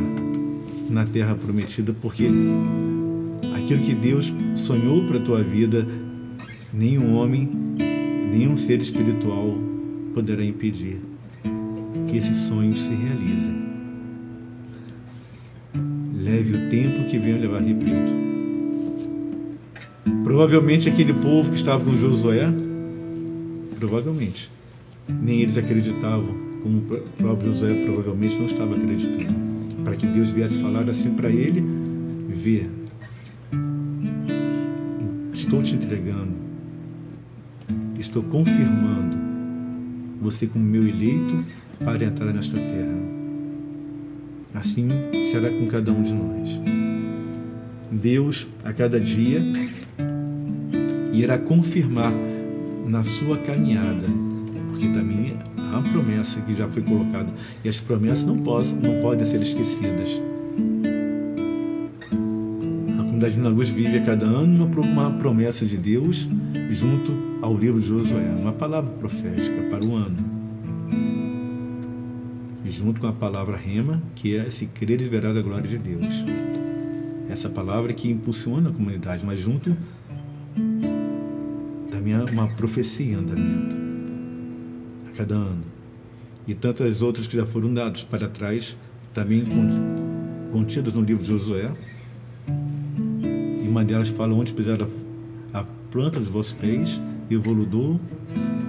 na 0.89 1.05
terra 1.05 1.35
prometida, 1.35 1.93
porque 1.99 2.27
aquilo 3.55 3.81
que 3.81 3.93
Deus 3.93 4.33
sonhou 4.55 5.05
para 5.05 5.17
a 5.17 5.21
tua 5.21 5.43
vida, 5.43 5.85
nenhum 6.77 7.15
homem, 7.15 7.49
nenhum 8.31 8.55
ser 8.55 8.79
espiritual 8.79 9.57
poderá 10.13 10.43
impedir 10.43 11.01
que 12.07 12.15
esses 12.15 12.37
sonhos 12.37 12.81
se 12.81 12.93
realizem. 12.93 13.55
Leve 16.13 16.53
o 16.53 16.69
tempo 16.69 17.09
que 17.09 17.17
venha 17.17 17.37
levar, 17.37 17.61
repito. 17.61 18.13
Provavelmente 20.23 20.87
aquele 20.87 21.13
povo 21.13 21.49
que 21.49 21.57
estava 21.57 21.83
com 21.83 21.97
Josué, 21.97 22.47
provavelmente, 23.79 24.51
nem 25.07 25.41
eles 25.41 25.57
acreditavam, 25.57 26.35
como 26.61 26.79
o 26.79 26.81
próprio 27.17 27.53
Josué 27.53 27.85
provavelmente 27.85 28.35
não 28.35 28.45
estava 28.45 28.75
acreditando. 28.75 29.47
Para 29.83 29.95
que 29.95 30.05
Deus 30.05 30.29
viesse 30.29 30.59
falar 30.59 30.87
assim 30.89 31.11
para 31.11 31.29
ele, 31.29 31.63
vê, 32.29 32.65
estou 35.33 35.63
te 35.63 35.75
entregando, 35.75 36.46
estou 37.99 38.23
confirmando 38.23 39.17
você 40.21 40.47
como 40.47 40.63
meu 40.63 40.87
eleito 40.87 41.43
para 41.83 42.03
entrar 42.03 42.33
nesta 42.33 42.57
terra. 42.57 42.97
Assim 44.53 44.87
será 45.31 45.49
com 45.49 45.67
cada 45.67 45.91
um 45.91 46.01
de 46.01 46.13
nós. 46.13 46.61
Deus, 47.91 48.47
a 48.63 48.73
cada 48.73 48.99
dia, 48.99 49.41
irá 51.13 51.37
confirmar 51.37 52.11
na 52.87 53.03
sua 53.03 53.37
caminhada, 53.37 54.07
porque 54.69 54.87
também 54.87 55.35
há 55.57 55.79
uma 55.79 55.83
promessa 55.83 56.41
que 56.41 56.55
já 56.55 56.67
foi 56.67 56.81
colocada 56.81 57.31
e 57.63 57.69
as 57.69 57.79
promessas 57.79 58.25
não, 58.25 58.35
não 58.35 59.01
podem 59.01 59.25
ser 59.25 59.41
esquecidas. 59.41 60.21
A 62.99 63.03
comunidade 63.03 63.35
Vina 63.35 63.49
Luz 63.49 63.69
vive 63.69 63.97
a 63.97 64.01
cada 64.01 64.25
ano 64.25 64.69
uma 64.77 65.11
promessa 65.11 65.65
de 65.65 65.77
Deus 65.77 66.27
junto 66.71 67.26
ao 67.41 67.57
livro 67.57 67.79
de 67.79 67.87
Josué, 67.87 68.35
uma 68.39 68.53
palavra 68.53 68.91
profética 68.91 69.63
para 69.69 69.85
o 69.85 69.95
ano. 69.95 70.37
Junto 72.65 72.99
com 72.99 73.07
a 73.07 73.13
palavra 73.13 73.57
rema, 73.57 74.01
que 74.15 74.35
é 74.35 74.49
se 74.49 74.67
crer 74.67 75.01
e 75.01 75.09
verá 75.09 75.33
da 75.33 75.41
glória 75.41 75.67
de 75.67 75.77
Deus. 75.77 76.25
Essa 77.29 77.49
palavra 77.49 77.93
que 77.93 78.09
impulsiona 78.09 78.69
a 78.69 78.73
comunidade, 78.73 79.25
mas 79.25 79.39
junto 79.39 79.75
minha, 82.07 82.23
uma 82.23 82.47
profecia 82.47 83.05
em 83.05 83.15
andamento 83.15 83.75
a 85.09 85.17
cada 85.17 85.35
ano. 85.35 85.63
E 86.47 86.53
tantas 86.53 87.01
outras 87.01 87.27
que 87.27 87.35
já 87.35 87.45
foram 87.45 87.73
dadas 87.73 88.03
para 88.03 88.29
trás, 88.29 88.77
também 89.13 89.43
contidas 90.53 90.93
no 90.93 91.01
livro 91.01 91.21
de 91.21 91.29
Josué. 91.29 91.73
E 92.47 93.67
uma 93.67 93.83
delas 93.83 94.07
fala 94.07 94.33
onde 94.33 94.53
pisar 94.53 94.79
a, 94.81 95.59
a 95.59 95.65
planta 95.91 96.19
dos 96.19 96.29
vossos 96.29 96.53
pés, 96.53 97.01
eu 97.29 97.41
vou 97.41 97.65
dou 97.65 97.99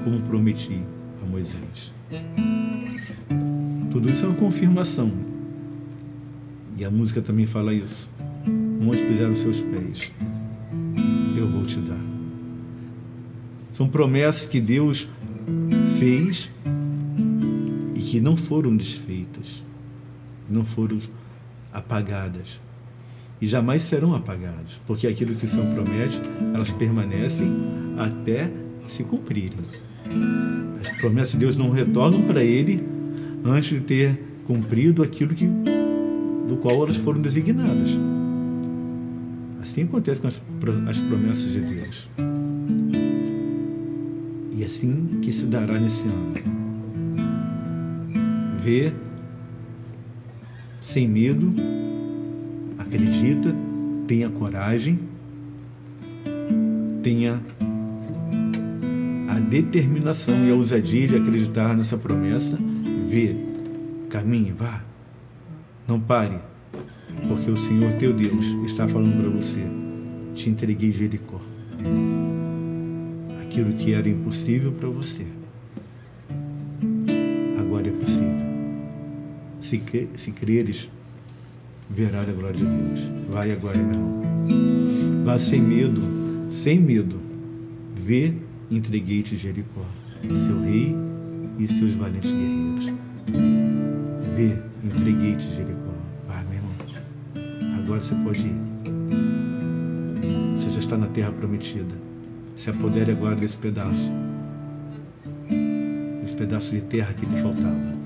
como 0.05 0.21
prometi 0.23 0.83
a 1.23 1.27
Moisés. 1.27 1.93
Tudo 3.91 4.11
isso 4.11 4.25
é 4.25 4.29
uma 4.29 4.37
confirmação. 4.37 5.13
E 6.77 6.85
a 6.85 6.91
música 6.91 7.21
também 7.21 7.47
fala 7.47 7.73
isso. 7.73 8.11
Onde 8.81 9.03
pisar 9.03 9.31
os 9.31 9.39
seus 9.39 9.61
pés, 9.61 10.13
eu 11.37 11.49
vou 11.49 11.65
te 11.65 11.81
dar. 11.81 12.01
São 13.73 13.89
promessas 13.89 14.47
que 14.47 14.61
Deus 14.61 15.09
fez 15.99 16.51
e 17.95 18.01
que 18.01 18.21
não 18.21 18.37
foram 18.37 18.77
desfeitas, 18.77 19.63
não 20.49 20.65
foram 20.65 20.99
apagadas 21.73 22.61
e 23.41 23.47
jamais 23.47 23.83
serão 23.83 24.15
apagadas, 24.15 24.81
porque 24.87 25.07
aquilo 25.07 25.35
que 25.35 25.45
o 25.45 25.49
Senhor 25.49 25.67
promete, 25.67 26.21
elas 26.53 26.71
permanecem 26.73 27.53
até 27.97 28.51
se 28.87 29.05
cumprirem. 29.05 29.59
As 30.81 30.89
promessas 30.99 31.33
de 31.33 31.39
Deus 31.39 31.57
não 31.57 31.71
retornam 31.71 32.23
para 32.23 32.43
Ele 32.43 32.83
antes 33.45 33.71
de 33.71 33.81
ter 33.81 34.21
cumprido 34.45 35.03
aquilo 35.03 35.35
que, 35.35 35.47
do 35.47 36.57
qual 36.61 36.85
elas 36.85 36.97
foram 36.97 37.21
designadas. 37.21 37.91
Assim 39.61 39.85
acontece 39.85 40.21
com 40.21 40.29
as, 40.29 40.41
as 40.89 40.99
promessas 40.99 41.53
de 41.53 41.61
Deus. 41.61 42.09
E 44.57 44.65
assim 44.65 45.21
que 45.23 45.31
se 45.31 45.47
dará 45.47 45.79
nesse 45.79 46.09
ano. 46.09 46.33
Vê 48.59 48.93
sem 50.81 51.07
medo, 51.07 51.53
acredita, 52.89 53.55
tenha 54.07 54.31
coragem, 54.31 54.99
tenha 57.03 57.41
a 59.29 59.39
determinação 59.39 60.47
e 60.47 60.51
a 60.51 60.55
ousadia 60.55 61.07
de 61.07 61.17
acreditar 61.17 61.77
nessa 61.77 61.99
promessa, 61.99 62.59
vê, 63.07 63.37
caminhe, 64.09 64.53
vá, 64.53 64.83
não 65.87 66.01
pare, 66.01 66.39
porque 67.29 67.51
o 67.51 67.57
Senhor 67.57 67.93
teu 67.93 68.15
Deus 68.15 68.47
está 68.65 68.89
falando 68.89 69.21
para 69.21 69.29
você: 69.29 69.63
te 70.35 70.49
entreguei 70.49 70.91
Jericó 70.91 71.41
aquilo 73.43 73.73
que 73.73 73.93
era 73.93 74.09
impossível 74.09 74.73
para 74.73 74.89
você. 74.89 75.27
Agora 77.59 77.89
é 77.89 77.93
possível. 77.93 78.49
Se, 79.61 79.83
se 80.15 80.33
creres, 80.33 80.91
verás 81.91 82.29
a 82.29 82.33
glória 82.33 82.57
de 82.57 82.65
Deus. 82.65 83.01
Vai 83.31 83.53
agora, 83.53 83.77
meu 83.79 83.91
irmão. 83.91 84.23
Vá 85.25 85.39
sem 85.39 85.61
medo, 85.61 86.01
sem 86.49 86.79
medo. 86.79 87.17
Vê, 87.95 88.35
entreguei-te 88.71 89.37
Jericó, 89.37 89.85
seu 90.35 90.61
rei 90.63 90.97
e 91.59 91.67
seus 91.67 91.93
valentes 91.93 92.31
guerreiros. 92.31 92.95
Vê, 94.37 94.57
entreguei-te 94.85 95.49
Jericó. 95.55 95.93
Vai, 96.27 96.45
meu 96.45 96.55
irmão. 96.55 96.73
Agora 97.79 98.01
você 98.01 98.15
pode 98.15 98.41
ir. 98.41 98.61
Você 100.57 100.71
já 100.71 100.79
está 100.79 100.97
na 100.97 101.07
terra 101.09 101.33
prometida 101.33 102.09
se 102.59 102.71
apodere 102.71 103.13
agora 103.13 103.37
desse 103.37 103.57
pedaço, 103.57 104.11
desse 106.21 106.35
pedaço 106.35 106.75
de 106.75 106.83
terra 106.83 107.15
que 107.15 107.25
lhe 107.25 107.41
faltava. 107.41 107.99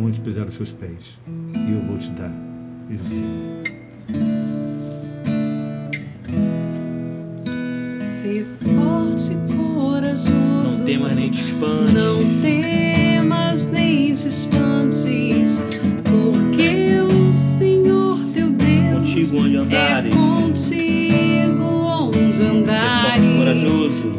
Onde 0.00 0.20
pisar 0.20 0.46
os 0.46 0.54
seus 0.54 0.70
pés, 0.70 1.18
e 1.26 1.72
eu 1.72 1.80
vou 1.80 1.98
te 1.98 2.08
dar, 2.10 2.32
diz 2.88 3.00
o 3.00 3.04
Senhor. 3.04 3.28
Se 8.06 8.44
forte 8.62 9.32
e 9.32 9.36
corajoso, 9.56 10.30
não 10.78 10.84
temas 10.84 11.16
nem 11.16 11.30
te 11.30 11.42
espantes, 11.42 11.94
não 11.94 12.18
temas 12.40 13.66
nem 13.66 14.14
te 14.14 14.28
espantes, 14.28 15.60
porque 16.04 17.00
o 17.00 17.34
Senhor 17.34 18.18
teu 18.32 18.50
Deus 18.50 19.08
contigo 19.08 19.36
onde 19.38 19.56
andares. 19.56 20.14
é 20.14 20.16
contigo 20.16 21.64
andares. 22.40 23.36
corajoso. 23.36 23.88
Ser 23.88 23.90
forte 23.90 24.17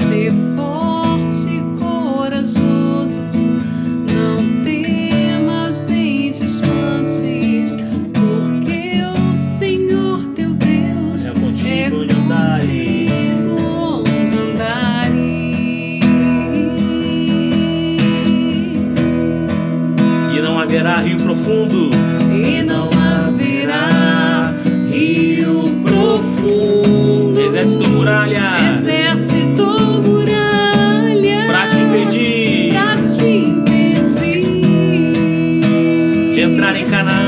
De 36.89 37.18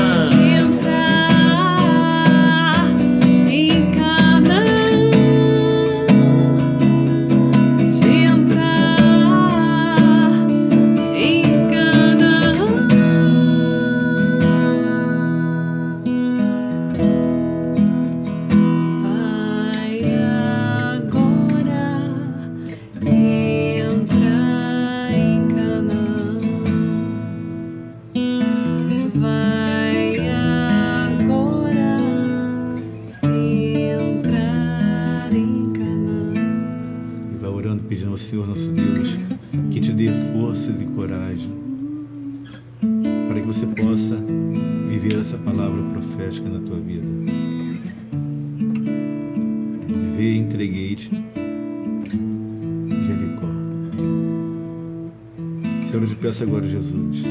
Senhor, 55.92 56.04
eu 56.04 56.08
te 56.08 56.14
peço 56.14 56.42
agora, 56.42 56.66
Jesus, 56.66 57.22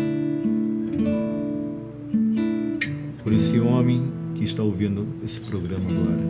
por 3.23 3.33
esse 3.33 3.59
homem 3.59 4.03
que 4.35 4.43
está 4.43 4.61
ouvindo 4.61 5.07
esse 5.23 5.41
programa 5.41 5.83
agora, 5.89 6.21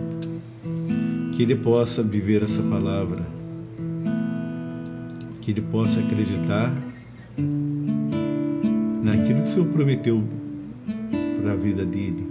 que 1.36 1.43
ele 1.43 1.57
possa 1.57 2.01
viver 2.01 2.41
essa 2.41 2.63
palavra 2.63 3.21
que 5.41 5.51
ele 5.51 5.61
possa 5.61 5.99
acreditar 5.99 6.73
naquilo 9.03 9.41
que 9.41 9.49
o 9.49 9.51
Senhor 9.51 9.67
prometeu 9.67 10.23
para 11.41 11.51
a 11.51 11.55
vida 11.57 11.86
dele. 11.86 12.29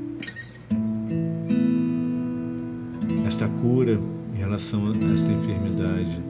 Esta 3.27 3.47
cura 3.47 4.01
em 4.35 4.39
relação 4.39 4.87
a 4.87 5.13
esta 5.13 5.31
enfermidade. 5.31 6.30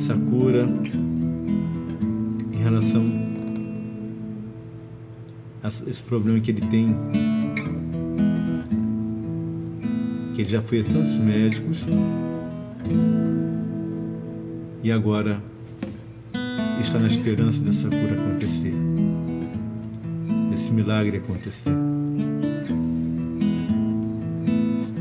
Essa 0.00 0.16
cura 0.16 0.66
em 2.54 2.56
relação 2.56 3.04
a 5.62 5.68
esse 5.68 6.02
problema 6.02 6.40
que 6.40 6.50
ele 6.50 6.62
tem, 6.62 6.96
que 10.32 10.40
ele 10.40 10.48
já 10.48 10.62
foi 10.62 10.80
a 10.80 10.84
tantos 10.84 11.18
médicos 11.18 11.84
e 14.82 14.90
agora 14.90 15.42
está 16.80 16.98
na 16.98 17.06
esperança 17.06 17.62
dessa 17.62 17.90
cura 17.90 18.14
acontecer, 18.14 18.72
esse 20.50 20.72
milagre 20.72 21.18
acontecer. 21.18 21.74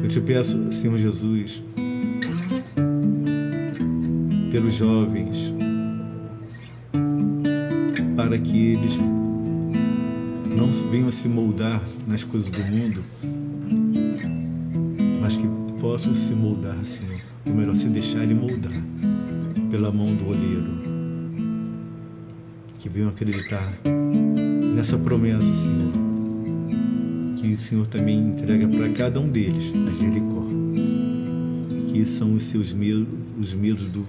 Eu 0.03 0.09
te 0.09 0.19
peço, 0.19 0.69
Senhor 0.73 0.97
Jesus, 0.97 1.63
pelos 4.51 4.73
jovens, 4.73 5.53
para 8.15 8.37
que 8.37 8.73
eles 8.73 8.97
não 10.57 10.73
venham 10.89 11.11
se 11.11 11.27
moldar 11.27 11.81
nas 12.07 12.23
coisas 12.23 12.49
do 12.49 12.59
mundo, 12.63 13.03
mas 15.21 15.35
que 15.35 15.47
possam 15.79 16.15
se 16.15 16.33
moldar, 16.33 16.83
Senhor, 16.83 17.19
ou 17.45 17.53
melhor, 17.53 17.75
se 17.75 17.89
deixarem 17.89 18.33
moldar 18.33 18.73
pela 19.69 19.91
mão 19.91 20.13
do 20.15 20.29
olheiro. 20.29 20.79
Que 22.79 22.89
venham 22.89 23.09
acreditar 23.09 23.71
nessa 24.75 24.97
promessa, 24.97 25.53
Senhor, 25.53 25.93
que 27.35 27.53
o 27.53 27.57
Senhor 27.57 27.85
também 27.85 28.19
entrega 28.19 28.67
para 28.67 28.89
cada 28.89 29.19
um 29.19 29.29
deles, 29.29 29.71
a 29.87 30.03
Jericó. 30.03 30.43
Que 31.91 32.03
são 32.05 32.33
os 32.33 32.43
seus 32.43 32.73
medos, 32.73 33.07
os 33.37 33.53
medos 33.53 33.85
do 33.87 34.05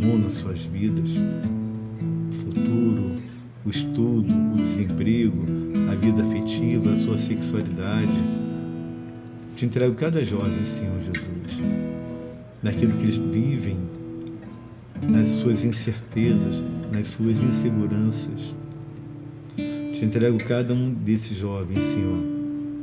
rondam 0.00 0.30
suas 0.30 0.64
vidas, 0.64 1.10
o 2.30 2.34
futuro, 2.34 3.12
o 3.64 3.70
estudo, 3.70 4.32
o 4.54 4.56
desemprego, 4.56 5.44
a 5.90 5.94
vida 5.94 6.22
afetiva, 6.22 6.92
a 6.92 6.96
sua 6.96 7.16
sexualidade. 7.16 8.20
Te 9.54 9.66
entrego 9.66 9.94
cada 9.94 10.24
jovem, 10.24 10.64
Senhor 10.64 10.98
Jesus, 11.00 11.62
naquilo 12.62 12.92
que 12.94 13.02
eles 13.02 13.16
vivem, 13.16 13.76
nas 15.08 15.28
suas 15.28 15.64
incertezas, 15.64 16.62
nas 16.90 17.08
suas 17.08 17.42
inseguranças. 17.42 18.54
Te 19.92 20.04
entrego 20.04 20.38
cada 20.38 20.72
um 20.72 20.90
desses 20.92 21.36
jovens, 21.36 21.82
Senhor, 21.82 22.18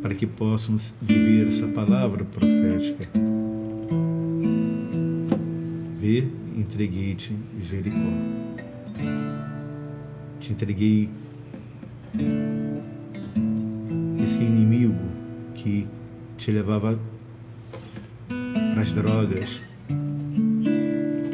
para 0.03 0.13
que 0.13 0.27
possamos 0.27 0.95
viver 1.01 1.47
essa 1.47 1.67
palavra 1.67 2.23
profética. 2.23 3.09
Ver 5.99 6.31
entreguei-te 6.59 7.33
Jericó. 7.61 7.97
Te 10.39 10.53
entreguei 10.53 11.09
esse 14.23 14.43
inimigo 14.43 15.03
que 15.53 15.87
te 16.37 16.51
levava 16.51 16.99
para 18.71 18.81
as 18.81 18.91
drogas. 18.91 19.61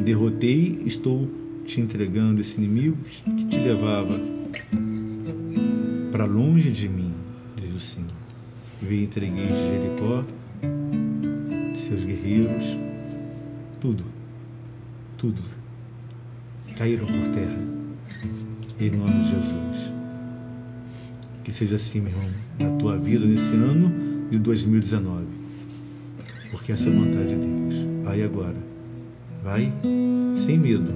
Derrotei, 0.04 0.80
estou 0.86 1.30
te 1.66 1.80
entregando 1.80 2.42
esse 2.42 2.58
inimigo 2.58 2.98
que 3.36 3.46
te 3.46 3.58
levava 3.58 4.20
para 6.12 6.26
longe 6.26 6.70
de 6.72 6.90
mim, 6.90 7.14
diz 7.56 7.74
o 7.74 7.80
Senhor. 7.80 8.12
Veio 8.82 9.06
entreguei 9.06 9.48
Jericó, 9.48 10.26
seus 11.74 12.04
guerreiros, 12.04 12.78
tudo 13.80 14.13
tudo 15.24 15.42
caíram 16.76 17.06
por 17.06 17.14
terra. 17.34 17.60
Em 18.78 18.90
nome 18.92 19.24
de 19.24 19.30
Jesus. 19.30 19.94
Que 21.46 21.52
seja 21.52 21.78
assim, 21.78 22.02
meu 22.02 22.12
irmão, 22.12 22.30
na 22.60 22.78
tua 22.78 22.98
vida 22.98 23.26
nesse 23.26 23.54
ano 23.54 23.90
de 24.30 24.38
2019. 24.38 25.26
Porque 26.52 26.74
essa 26.74 26.90
é 26.90 26.92
a 26.92 26.96
vontade 26.96 27.30
de 27.30 27.36
Deus. 27.36 27.76
Vai 28.04 28.22
agora. 28.22 28.58
Vai 29.42 29.72
sem 30.34 30.58
medo, 30.58 30.92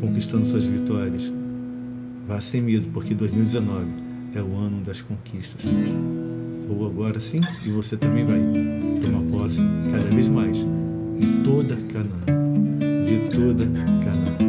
conquistando 0.00 0.46
suas 0.46 0.64
vitórias. 0.64 1.32
Vá 2.28 2.40
sem 2.40 2.62
medo, 2.62 2.88
porque 2.92 3.12
2019 3.12 3.86
é 4.36 4.42
o 4.42 4.54
ano 4.56 4.82
das 4.82 5.00
conquistas. 5.00 5.64
Ou 6.68 6.86
agora 6.86 7.18
sim, 7.18 7.40
e 7.64 7.70
você 7.70 7.96
também 7.96 8.24
vai 8.24 8.40
tomar 9.00 9.36
posse 9.36 9.64
cada 9.90 10.10
vez 10.14 10.28
mais 10.28 10.56
de 10.58 11.42
toda 11.42 11.74
Canaã 11.74 12.37
de 13.08 13.16
toda 13.30 13.64
Canaã. 14.04 14.47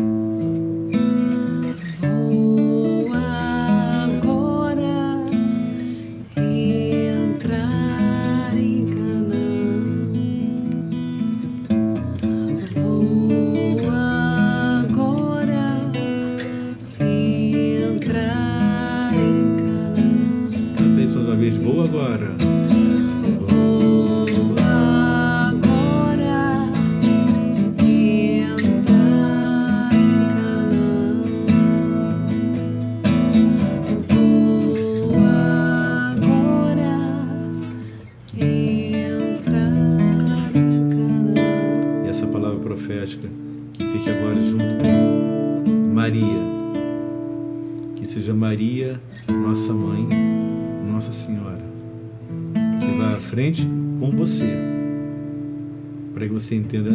Você 56.49 56.55
entenda 56.55 56.89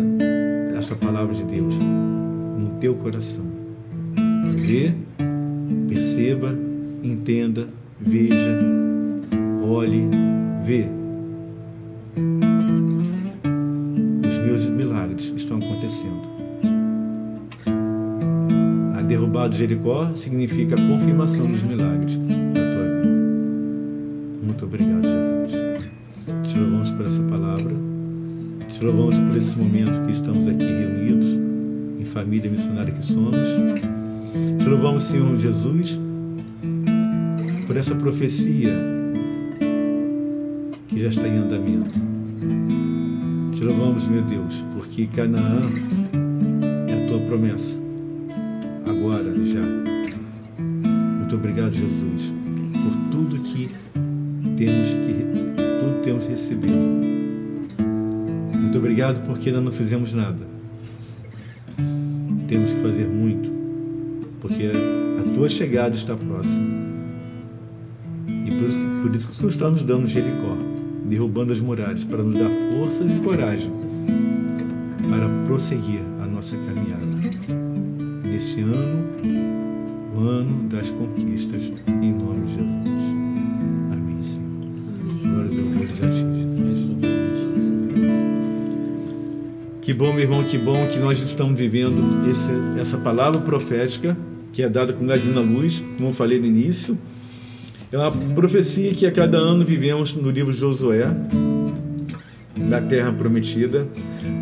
esta 0.77 0.97
palavra 0.97 1.33
de 1.33 1.45
Deus 1.45 1.73
no 1.77 2.71
teu 2.81 2.93
coração. 2.97 3.45
Vê, 4.57 4.93
perceba, 5.89 6.59
entenda, 7.01 7.69
veja, 8.01 8.59
olhe, 9.63 10.09
vê. 10.65 10.87
Os 14.29 14.39
meus 14.39 14.65
milagres 14.71 15.33
estão 15.37 15.59
acontecendo. 15.59 16.23
A 18.99 19.03
derrubada 19.03 19.51
de 19.51 19.59
Jericó 19.59 20.13
significa 20.15 20.75
a 20.75 20.79
confirmação 20.79 21.47
dos 21.47 21.63
milagres 21.63 22.19
família 32.35 32.51
missionária 32.51 32.93
que 32.93 33.05
somos. 33.05 33.49
Te 34.59 34.69
louvamos, 34.69 35.05
Senhor 35.05 35.37
Jesus, 35.37 36.01
por 37.65 37.77
essa 37.77 37.95
profecia 37.95 38.73
que 40.89 41.01
já 41.01 41.11
está 41.11 41.29
em 41.29 41.39
andamento. 41.39 41.95
Te 43.53 43.63
louvamos, 43.63 44.09
meu 44.09 44.23
Deus, 44.23 44.65
porque 44.75 45.07
Canaã 45.07 45.63
é 46.89 47.05
a 47.05 47.09
tua 47.09 47.21
promessa. 47.21 47.81
Agora, 48.85 49.33
já. 49.45 49.63
Muito 50.59 51.37
obrigado, 51.37 51.73
Jesus, 51.73 52.33
por 52.73 53.13
tudo 53.13 53.45
que 53.45 53.71
temos 54.57 54.89
que 54.89 55.15
tudo 55.57 56.03
temos 56.03 56.27
recebido. 56.27 56.79
Muito 58.59 58.77
obrigado 58.77 59.25
porque 59.25 59.51
ainda 59.51 59.61
não 59.61 59.71
fizemos 59.71 60.13
nada. 60.13 60.55
Chegada 65.65 65.97
está 65.97 66.15
próxima. 66.15 66.63
E 68.29 68.51
por 68.51 69.03
por 69.03 69.17
isso 69.17 69.29
que 69.29 69.39
tu 69.39 69.49
está 69.49 69.71
nos 69.71 69.83
dando 69.83 70.07
Jericó, 70.07 70.57
derrubando 71.07 71.53
as 71.53 71.61
muralhas, 71.61 72.05
para 72.05 72.23
nos 72.23 72.39
dar 72.39 72.51
forças 72.77 73.15
e 73.15 73.19
coragem 73.21 73.73
para 75.09 75.29
prosseguir 75.47 76.01
a 76.23 76.27
nossa 76.27 76.57
caminhada. 76.57 77.07
Neste 78.25 78.61
ano, 78.61 79.05
o 80.15 80.21
ano 80.21 80.69
das 80.69 80.91
conquistas, 80.91 81.73
em 81.89 82.13
nome 82.13 82.47
de 82.47 82.55
Jesus. 82.55 82.69
Amém, 83.93 84.23
Senhor. 84.23 84.51
Glórias 85.23 85.53
e 85.53 85.57
louvores 85.57 86.03
a 86.03 86.09
ti, 86.09 86.25
Jesus. 86.69 86.95
Que 89.81 89.95
bom, 89.95 90.13
meu 90.13 90.23
irmão, 90.23 90.43
que 90.45 90.59
bom 90.59 90.87
que 90.89 90.99
nós 90.99 91.21
estamos 91.21 91.59
vivendo 91.59 92.29
esse, 92.29 92.53
essa 92.79 92.99
palavra 92.99 93.41
profética 93.41 94.17
que 94.55 94.63
é 94.63 94.69
dada 94.69 94.93
com 94.93 95.11
a 95.11 95.17
divina 95.17 95.41
luz, 95.41 95.85
como 95.97 96.11
eu 96.11 96.13
falei 96.13 96.39
no 96.39 96.47
início. 96.47 96.97
É 97.91 97.99
uma 97.99 98.13
profecia 98.13 98.95
que 98.95 99.05
a 99.05 99.11
cada 99.11 99.37
ano 99.37 99.65
vivemos 99.65 100.15
no 100.15 100.31
livro 100.31 100.55
de 100.55 100.61
Josué, 100.61 101.13
da 102.69 102.81
Terra 102.81 103.13
Prometida. 103.13 103.89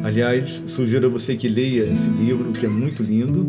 Aliás, 0.04 0.62
sugiro 0.66 1.06
a 1.06 1.08
você 1.08 1.34
que 1.34 1.48
leia 1.48 1.90
esse 1.90 2.10
livro, 2.10 2.52
que 2.52 2.66
é 2.66 2.68
muito 2.68 3.02
lindo, 3.02 3.48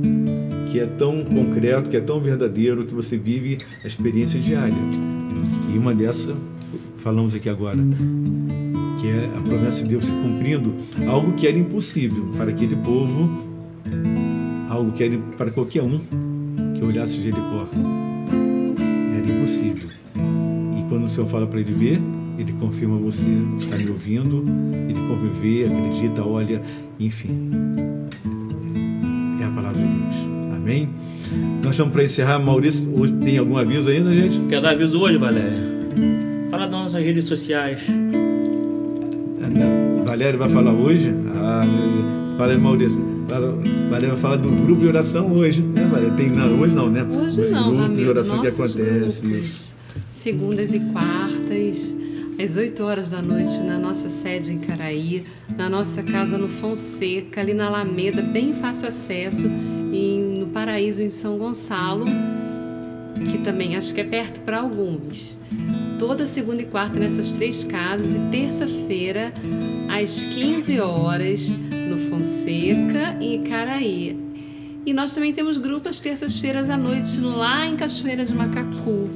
que 0.71 0.79
é 0.79 0.85
tão 0.85 1.25
concreto, 1.25 1.89
que 1.89 1.97
é 1.97 2.01
tão 2.01 2.21
verdadeiro, 2.21 2.85
que 2.85 2.93
você 2.93 3.17
vive 3.17 3.57
a 3.83 3.87
experiência 3.87 4.39
diária. 4.39 4.73
E 5.73 5.77
uma 5.77 5.93
dessa, 5.93 6.33
falamos 6.95 7.35
aqui 7.35 7.49
agora, 7.49 7.79
que 9.01 9.09
é 9.09 9.25
a 9.37 9.41
promessa 9.41 9.83
de 9.83 9.89
Deus 9.89 10.05
se 10.05 10.13
cumprindo, 10.13 10.73
algo 11.09 11.33
que 11.33 11.45
era 11.45 11.57
impossível 11.57 12.31
para 12.37 12.51
aquele 12.51 12.77
povo, 12.77 13.43
algo 14.69 14.93
que 14.93 15.03
era 15.03 15.17
para 15.37 15.51
qualquer 15.51 15.83
um 15.83 15.99
que 16.83 16.87
olhasse 16.87 17.21
Jericó. 17.21 17.67
Era 19.17 19.31
impossível. 19.31 19.87
E 20.15 20.89
quando 20.89 21.05
o 21.05 21.09
Senhor 21.09 21.27
fala 21.27 21.47
para 21.47 21.59
ele 21.61 21.71
ver, 21.71 22.01
ele 22.37 22.51
confirma 22.53 22.97
você 22.97 23.27
está 23.59 23.77
me 23.77 23.89
ouvindo, 23.89 24.43
ele 24.89 24.99
convive, 25.07 25.65
acredita, 25.65 26.25
olha, 26.25 26.61
enfim. 26.99 27.49
É 29.41 29.45
a 29.45 29.49
palavra 29.49 29.81
de 29.81 29.87
Deus. 29.87 30.15
Amém? 30.57 30.89
Nós 31.63 31.71
estamos 31.71 31.93
para 31.93 32.03
encerrar. 32.03 32.39
Maurício, 32.39 32.91
hoje 32.99 33.13
tem 33.13 33.37
algum 33.37 33.57
aviso 33.57 33.89
ainda, 33.89 34.13
gente? 34.13 34.39
Quer 34.49 34.61
dar 34.61 34.71
aviso 34.71 34.99
hoje, 34.99 35.17
Valéria? 35.17 35.63
Fala 36.51 36.67
das 36.67 36.71
nossas 36.71 37.03
redes 37.03 37.25
sociais. 37.25 37.87
Ah, 39.41 40.03
Valéria 40.05 40.37
vai 40.37 40.49
falar 40.49 40.73
hoje? 40.73 41.13
Ah, 41.33 41.65
Maurício. 42.59 43.02
Valéria 43.27 44.09
vai 44.09 44.17
falar 44.17 44.35
do 44.37 44.49
grupo 44.49 44.81
de 44.81 44.87
oração 44.87 45.31
hoje, 45.31 45.61
né, 45.61 45.83
Valéria? 45.85 46.13
Tem, 46.13 46.29
não, 46.29 46.59
hoje 46.59 46.75
não, 46.75 46.89
né? 46.89 47.03
Hoje 47.03 47.41
Os 47.41 47.51
não, 47.51 47.75
grupos 47.75 47.97
de 47.97 48.07
oração 48.07 48.41
que 48.41 48.47
acontece. 48.47 49.21
grupos, 49.21 49.75
segundas 50.09 50.73
e 50.73 50.79
quartas, 50.79 51.97
às 52.41 52.57
8 52.57 52.83
horas 52.83 53.09
da 53.09 53.21
noite, 53.21 53.61
na 53.61 53.77
nossa 53.79 54.09
sede 54.09 54.53
em 54.53 54.57
Caraí, 54.57 55.23
na 55.55 55.69
nossa 55.69 56.03
casa 56.03 56.37
no 56.37 56.47
Fonseca, 56.49 57.41
ali 57.41 57.53
na 57.53 57.67
Alameda, 57.67 58.21
bem 58.21 58.53
fácil 58.53 58.89
acesso, 58.89 59.47
e 59.91 60.17
no 60.39 60.47
Paraíso, 60.47 61.01
em 61.01 61.09
São 61.09 61.37
Gonçalo, 61.37 62.05
que 63.31 63.37
também 63.39 63.75
acho 63.77 63.93
que 63.93 64.01
é 64.01 64.03
perto 64.03 64.39
para 64.41 64.59
alguns. 64.59 65.39
Toda 65.99 66.27
segunda 66.27 66.61
e 66.61 66.65
quarta 66.65 66.99
nessas 66.99 67.33
três 67.33 67.63
casas, 67.63 68.15
e 68.15 68.19
terça-feira, 68.31 69.31
às 69.89 70.25
15 70.25 70.79
horas, 70.79 71.55
no 71.93 71.97
Fonseca 71.97 73.17
e 73.21 73.39
Caraí. 73.47 74.17
E 74.85 74.93
nós 74.93 75.13
também 75.13 75.31
temos 75.31 75.57
grupo 75.57 75.87
às 75.87 75.99
terças-feiras 75.99 76.69
à 76.69 76.75
noite, 76.75 77.21
lá 77.21 77.67
em 77.67 77.75
Cachoeira 77.75 78.25
de 78.25 78.33
Macacu. 78.33 79.09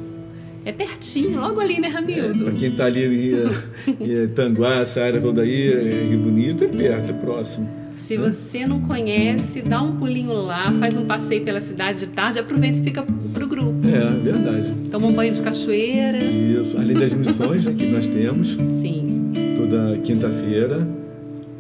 É 0.64 0.72
pertinho, 0.72 1.40
logo 1.40 1.60
ali, 1.60 1.80
né, 1.80 1.88
Ramildo? 1.88 2.44
Para 2.44 2.54
quem 2.54 2.70
está 2.70 2.86
ali 2.86 3.06
em, 3.06 4.24
em 4.24 4.28
Tanguá, 4.28 4.76
essa 4.76 5.02
área 5.02 5.20
toda 5.20 5.42
aí, 5.42 5.74
é 5.74 6.08
Rio 6.10 6.20
Bonito, 6.20 6.64
é 6.66 6.68
perto, 6.68 7.10
é 7.10 7.14
próximo. 7.14 7.70
Se 7.96 8.16
você 8.16 8.68
não 8.68 8.82
conhece, 8.82 9.62
dá 9.62 9.82
um 9.82 9.98
pulinho 9.98 10.34
lá, 10.34 10.72
faz 10.80 10.98
um 10.98 11.06
passeio 11.06 11.44
pela 11.44 11.60
cidade 11.60 12.06
de 12.06 12.08
tarde, 12.08 12.38
aproveita 12.38 12.80
e 12.80 12.84
fica 12.84 13.04
pro 13.34 13.48
grupo. 13.48 13.88
É, 13.88 14.10
verdade. 14.10 14.74
Toma 14.92 15.08
um 15.08 15.14
banho 15.14 15.34
de 15.34 15.42
cachoeira. 15.42 16.20
Isso, 16.24 16.78
além 16.78 16.96
das 16.96 17.14
missões 17.14 17.66
né, 17.66 17.74
que 17.76 17.88
nós 17.88 18.06
temos, 18.06 18.50
Sim. 18.50 19.32
toda 19.58 19.98
quinta-feira, 20.04 20.88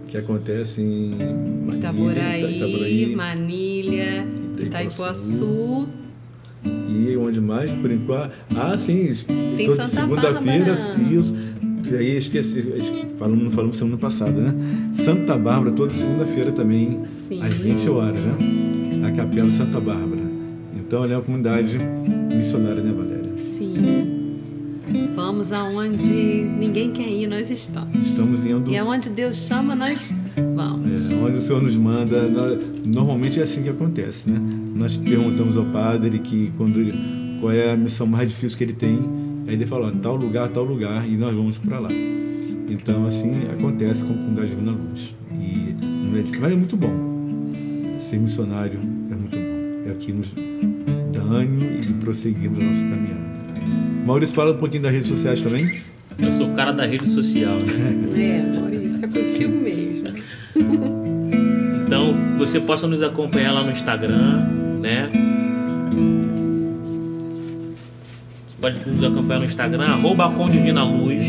que 0.08 0.18
acontece 0.18 0.82
em 0.82 1.12
Manilha, 1.66 1.78
Itaboraí, 1.78 2.56
Itaboraí 2.58 3.16
Manilha, 3.16 4.28
Itaipuaçu. 4.60 5.88
E 6.66 7.16
onde 7.18 7.40
mais, 7.40 7.72
por 7.72 7.92
enquanto? 7.92 8.32
Ah, 8.56 8.76
sim. 8.76 9.14
Tem 9.56 9.68
toda 9.68 9.88
segunda-feira, 9.88 10.74
Bárbara. 10.76 11.14
isso. 11.14 11.36
E 11.90 11.96
aí 11.96 12.18
esqueci, 12.18 12.62
falamos, 13.18 13.44
não 13.46 13.52
falamos 13.52 13.78
semana 13.78 13.98
passada, 13.98 14.42
né? 14.42 14.54
Santa 14.94 15.38
Bárbara, 15.38 15.72
toda 15.72 15.94
segunda-feira 15.94 16.52
também, 16.52 17.00
Sim. 17.06 17.42
às 17.42 17.54
20 17.54 17.90
horas, 17.90 18.20
né? 18.20 19.08
A 19.08 19.12
Capela 19.12 19.50
Santa 19.52 19.80
Bárbara. 19.80 20.22
Então, 20.76 21.04
ela 21.04 21.14
é 21.14 21.16
uma 21.16 21.24
comunidade 21.24 21.78
missionária, 22.36 22.82
né, 22.82 22.92
Valéria? 22.92 23.38
Sim. 23.38 24.17
Vamos 25.16 25.52
aonde 25.52 26.14
ninguém 26.14 26.92
quer 26.92 27.08
ir, 27.10 27.28
nós 27.28 27.50
estamos. 27.50 27.94
Estamos 27.96 28.46
indo 28.46 28.70
E 28.70 28.78
aonde 28.78 29.10
Deus 29.10 29.36
chama, 29.48 29.76
nós 29.76 30.16
vamos. 30.56 31.12
É, 31.12 31.16
onde 31.24 31.38
o 31.38 31.42
Senhor 31.42 31.62
nos 31.62 31.76
manda, 31.76 32.22
nós- 32.30 32.60
normalmente 32.86 33.40
é 33.40 33.44
assim 33.44 33.64
que 33.64 33.70
acontece, 33.70 34.30
né? 34.30 34.40
Nós 34.76 34.96
perguntamos 34.98 35.58
ao 35.58 35.66
padre 35.66 36.20
que 36.20 36.52
quando 36.58 36.80
ele- 36.80 36.94
qual 37.40 37.52
é 37.52 37.72
a 37.72 37.78
missão 37.78 38.08
mais 38.08 38.30
difícil 38.30 38.58
que 38.58 38.64
ele 38.64 38.74
tem, 38.74 39.00
aí 39.48 39.54
ele 39.54 39.66
fala, 39.66 39.92
tal 40.02 40.16
lugar, 40.16 40.48
tal 40.50 40.64
lugar, 40.64 41.08
e 41.08 41.16
nós 41.18 41.36
vamos 41.36 41.58
para 41.58 41.80
lá. 41.80 41.90
Então, 42.70 43.06
assim 43.08 43.32
acontece 43.52 44.04
com 44.04 44.12
a 44.14 44.16
comunidade 44.16 44.50
Divina 44.50 44.72
Luz. 44.72 45.16
E 45.32 45.76
é 46.18 46.40
mas 46.40 46.52
é 46.52 46.56
muito 46.56 46.76
bom. 46.78 46.94
Ser 48.00 48.20
missionário 48.20 48.80
é 49.12 49.16
muito 49.16 49.38
bom. 49.38 49.90
É 49.90 49.92
o 49.92 49.96
que 49.96 50.12
nos 50.12 50.34
ânimo 51.30 51.64
e 51.64 51.82
de 51.86 51.94
prosseguirmos 51.94 52.60
a 52.62 52.68
nossa 52.68 52.82
caminhada. 52.84 53.17
Maurício, 54.08 54.34
fala 54.34 54.54
um 54.54 54.58
pouquinho 54.58 54.84
das 54.84 54.94
redes 54.94 55.10
sociais 55.10 55.42
também. 55.42 55.82
Eu 56.18 56.32
sou 56.32 56.50
o 56.50 56.56
cara 56.56 56.72
da 56.72 56.86
rede 56.86 57.10
social, 57.10 57.56
né? 57.56 57.94
É, 58.18 58.60
Maurício, 58.60 59.04
é 59.04 59.08
contigo 59.08 59.56
mesmo. 59.56 60.08
Então, 61.86 62.14
você 62.38 62.60
possa 62.60 62.86
nos 62.86 63.02
acompanhar 63.02 63.54
lá 63.54 63.64
no 63.64 63.72
Instagram, 63.72 64.46
né? 64.82 65.10
Você 68.46 68.56
pode 68.60 68.90
nos 68.90 69.06
acompanhar 69.06 69.40
no 69.40 69.46
Instagram, 69.46 69.86
arroba 69.86 70.30
com 70.32 70.50
Divina 70.50 70.84
Luz, 70.84 71.26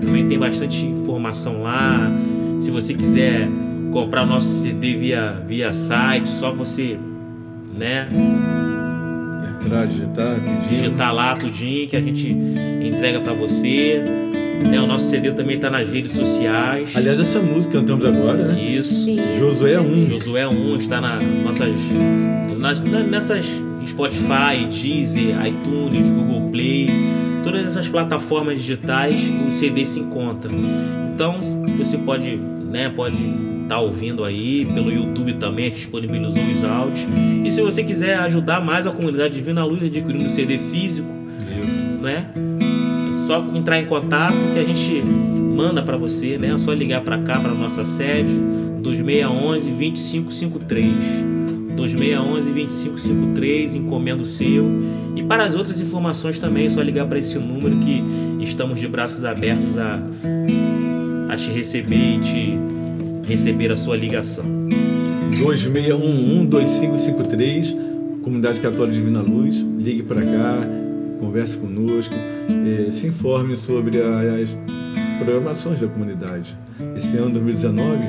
também 0.00 0.26
tem 0.26 0.38
bastante 0.38 0.86
informação 0.86 1.60
lá. 1.60 2.10
Se 2.58 2.70
você 2.70 2.94
quiser 2.94 3.50
comprar 3.92 4.22
o 4.22 4.26
nosso 4.26 4.62
CD 4.62 4.94
via, 4.94 5.44
via 5.46 5.74
site, 5.74 6.30
só 6.30 6.54
você 6.54 6.98
né, 7.76 8.08
Entrar, 9.60 9.86
digitar, 9.86 10.36
digitar 10.70 11.14
lá 11.14 11.36
tudinho 11.36 11.86
que 11.86 11.96
a 11.96 12.00
gente 12.00 12.30
entrega 12.30 13.20
para 13.20 13.34
você. 13.34 14.02
Né, 14.68 14.80
o 14.80 14.86
nosso 14.86 15.08
CD 15.08 15.30
também 15.32 15.58
tá 15.58 15.70
nas 15.70 15.88
redes 15.88 16.12
sociais. 16.12 16.92
Aliás, 16.96 17.18
essa 17.20 17.40
música 17.40 17.72
que 17.72 17.78
cantamos 17.78 18.04
agora, 18.06 18.44
né? 18.44 18.60
Isso. 18.60 19.04
Sim. 19.04 19.18
Josué 19.38 19.78
1. 19.80 20.06
Josué 20.10 20.46
1 20.48 20.76
está 20.76 21.00
na 21.00 21.18
nossas, 21.44 21.74
nas, 22.58 22.80
na- 22.80 23.00
nessas 23.02 23.46
Spotify, 23.86 24.66
Deezer, 24.70 25.36
iTunes, 25.46 26.08
Google 26.08 26.48
Play, 26.50 26.88
todas 27.44 27.66
essas 27.66 27.86
plataformas 27.88 28.58
digitais 28.58 29.30
o 29.46 29.50
CD 29.50 29.84
se 29.84 30.00
encontra. 30.00 30.50
Então 31.14 31.38
você 31.76 31.98
pode, 31.98 32.36
né, 32.36 32.88
pode 32.88 33.16
estar 33.62 33.80
ouvindo 33.80 34.24
aí 34.24 34.66
pelo 34.74 34.90
YouTube 34.90 35.34
também 35.34 35.70
disponibilizou 35.70 36.42
os 36.52 36.64
áudios. 36.64 37.06
E 37.44 37.50
se 37.52 37.60
você 37.60 37.84
quiser 37.84 38.16
ajudar 38.20 38.60
mais 38.64 38.86
a 38.86 38.90
comunidade 38.90 39.34
Divina 39.34 39.64
Luz 39.64 39.82
adquirindo 39.82 40.24
o 40.26 40.30
CD 40.30 40.56
físico, 40.58 41.08
Isso. 41.62 41.82
né? 42.02 42.26
Só 43.26 43.42
entrar 43.54 43.80
em 43.80 43.86
contato 43.86 44.34
que 44.52 44.58
a 44.58 44.64
gente 44.64 45.02
manda 45.02 45.82
para 45.82 45.96
você, 45.96 46.36
né? 46.36 46.52
É 46.54 46.58
só 46.58 46.72
ligar 46.72 47.00
para 47.00 47.18
cá, 47.18 47.40
para 47.40 47.54
nossa 47.54 47.84
sede, 47.84 48.32
2611 48.82 49.70
2553. 49.70 51.34
2611-2553, 51.74 53.76
encomenda 53.76 54.22
o 54.22 54.26
seu. 54.26 54.64
E 55.16 55.22
para 55.22 55.44
as 55.44 55.54
outras 55.54 55.80
informações 55.80 56.38
também 56.38 56.66
é 56.66 56.70
só 56.70 56.82
ligar 56.82 57.06
para 57.06 57.18
esse 57.18 57.38
número 57.38 57.78
que 57.78 58.04
estamos 58.40 58.78
de 58.78 58.86
braços 58.88 59.24
abertos 59.24 59.78
a, 59.78 60.02
a 61.28 61.36
te 61.36 61.50
receber 61.50 62.16
e 62.16 62.20
te 62.20 62.58
receber 63.24 63.72
a 63.72 63.76
sua 63.76 63.96
ligação. 63.96 64.44
2611-2553, 65.32 67.76
Comunidade 68.22 68.60
Católica 68.60 68.96
Divina 68.96 69.20
Luz, 69.20 69.66
ligue 69.78 70.04
para 70.04 70.22
cá, 70.22 70.60
converse 71.24 71.56
conosco, 71.56 72.14
eh, 72.14 72.90
se 72.90 73.06
informe 73.06 73.56
sobre 73.56 74.02
as 74.02 74.58
programações 75.18 75.80
da 75.80 75.88
comunidade. 75.88 76.54
Esse 76.94 77.16
ano 77.16 77.30
2019 77.30 78.02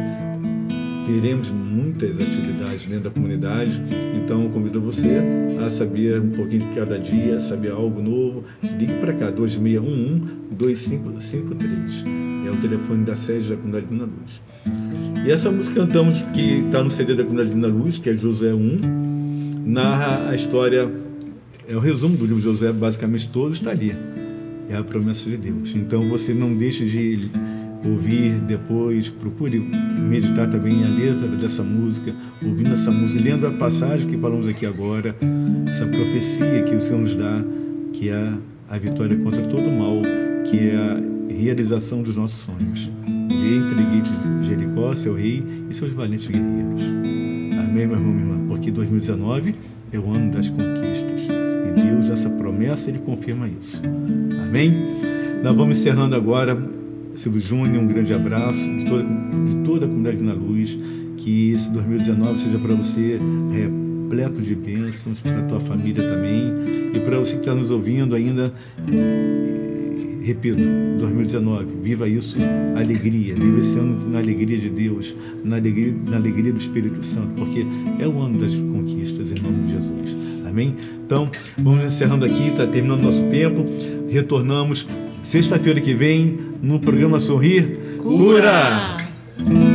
teremos 1.05 1.49
muitas 1.51 2.19
atividades 2.19 2.85
dentro 2.85 3.05
da 3.05 3.11
comunidade, 3.11 3.81
então 4.21 4.49
convido 4.49 4.81
você 4.81 5.21
a 5.65 5.69
saber 5.69 6.19
um 6.19 6.31
pouquinho 6.31 6.67
de 6.67 6.75
cada 6.75 6.99
dia, 6.99 7.39
saber 7.39 7.71
algo 7.71 8.01
novo. 8.01 8.43
Ligue 8.61 8.95
para 8.95 9.13
cá, 9.13 9.31
2611-2553. 9.31 12.03
É 12.47 12.51
o 12.51 12.57
telefone 12.57 13.05
da 13.05 13.15
sede 13.15 13.47
da 13.49 13.55
Comunidade 13.55 13.85
Divina 13.85 14.05
Luz. 14.05 14.41
E 15.25 15.31
essa 15.31 15.49
música 15.49 15.79
cantamos 15.81 16.21
que 16.33 16.65
está 16.65 16.83
no 16.83 16.91
CD 16.91 17.15
da 17.15 17.23
Comunidade 17.23 17.47
Divina 17.49 17.67
Luz, 17.67 17.97
que 17.97 18.09
é 18.09 18.13
Josué 18.13 18.53
1, 18.53 18.81
narra 19.65 20.29
a 20.29 20.35
história, 20.35 21.04
é 21.67 21.75
o 21.75 21.79
resumo 21.79 22.15
do 22.15 22.25
livro 22.25 22.41
de 22.41 22.43
Josué, 22.43 22.71
basicamente 22.71 23.29
todo 23.29 23.53
está 23.53 23.71
ali. 23.71 23.95
É 24.69 24.75
a 24.75 24.83
promessa 24.83 25.29
de 25.29 25.37
Deus. 25.37 25.75
Então 25.75 26.07
você 26.09 26.33
não 26.33 26.55
deixe 26.55 26.85
de 26.85 27.29
ouvir 27.83 28.39
depois, 28.39 29.09
procure 29.09 29.59
meditar 29.59 30.49
também 30.49 30.83
a 30.83 30.87
letra 30.87 31.27
dessa 31.27 31.63
música, 31.63 32.13
ouvindo 32.43 32.71
essa 32.71 32.91
música, 32.91 33.21
lendo 33.21 33.45
a 33.45 33.51
passagem 33.51 34.07
que 34.07 34.17
falamos 34.17 34.47
aqui 34.47 34.65
agora, 34.65 35.15
essa 35.69 35.85
profecia 35.85 36.63
que 36.63 36.75
o 36.75 36.81
Senhor 36.81 37.01
nos 37.01 37.15
dá, 37.15 37.43
que 37.93 38.09
é 38.09 38.33
a 38.69 38.77
vitória 38.77 39.15
contra 39.17 39.43
todo 39.43 39.61
o 39.61 39.79
mal, 39.79 40.01
que 40.49 40.57
é 40.57 40.75
a 40.75 41.01
realização 41.31 42.01
dos 42.01 42.15
nossos 42.15 42.39
sonhos. 42.39 42.89
Entreguei 43.29 44.01
de 44.01 44.47
Jericó, 44.47 44.93
seu 44.95 45.13
rei 45.13 45.43
e 45.69 45.73
seus 45.73 45.93
valentes 45.93 46.27
guerreiros. 46.27 46.81
Amém, 47.59 47.87
meu 47.87 47.97
irmão, 47.97 48.13
minha 48.13 48.25
irmã, 48.25 48.47
porque 48.47 48.71
2019 48.71 49.55
é 49.91 49.99
o 49.99 50.11
ano 50.11 50.31
das 50.31 50.49
conquistas. 50.49 50.84
Essa 52.15 52.29
promessa, 52.29 52.89
Ele 52.89 52.99
confirma 52.99 53.45
isso. 53.45 53.81
Amém? 54.47 54.71
Nós 55.43 55.53
vamos 55.53 55.77
encerrando 55.77 56.15
agora 56.15 56.57
Silvio 57.13 57.41
Júnior, 57.41 57.83
um 57.83 57.87
grande 57.87 58.13
abraço 58.13 58.65
de 58.65 58.85
toda, 58.85 59.03
de 59.03 59.55
toda 59.65 59.85
a 59.85 59.89
comunidade 59.89 60.23
na 60.23 60.33
luz. 60.33 60.79
Que 61.17 61.51
esse 61.51 61.69
2019 61.73 62.39
seja 62.39 62.57
para 62.57 62.73
você 62.73 63.19
repleto 63.51 64.41
de 64.41 64.55
bênçãos, 64.55 65.19
para 65.19 65.39
a 65.39 65.43
tua 65.43 65.59
família 65.59 66.07
também. 66.07 66.53
E 66.93 66.99
para 67.01 67.19
você 67.19 67.33
que 67.33 67.41
está 67.41 67.53
nos 67.53 67.69
ouvindo 67.69 68.15
ainda, 68.15 68.53
repito, 70.21 70.61
2019, 70.97 71.65
viva 71.83 72.07
isso, 72.07 72.37
alegria, 72.77 73.35
viva 73.35 73.59
esse 73.59 73.77
ano 73.77 74.09
na 74.09 74.19
alegria 74.19 74.57
de 74.57 74.69
Deus, 74.69 75.13
na 75.43 75.57
alegria, 75.57 75.93
na 76.09 76.15
alegria 76.15 76.53
do 76.53 76.59
Espírito 76.59 77.03
Santo, 77.03 77.33
porque 77.35 77.65
é 77.99 78.07
o 78.07 78.21
ano 78.21 78.39
das 78.39 78.55
conquistas, 78.55 79.33
em 79.33 79.41
nome 79.41 79.65
de 79.65 79.73
Jesus. 79.73 80.04
Amém? 80.55 80.73
Então, 81.05 81.29
vamos 81.57 81.83
encerrando 81.83 82.23
aqui, 82.23 82.47
está 82.47 82.65
terminando 82.65 83.01
nosso 83.01 83.25
tempo. 83.25 83.65
Retornamos 84.09 84.87
sexta-feira 85.21 85.81
que 85.81 85.93
vem 85.93 86.39
no 86.61 86.79
programa 86.79 87.19
Sorrir 87.19 87.77
Cura. 88.01 88.95
Vou 89.37 89.74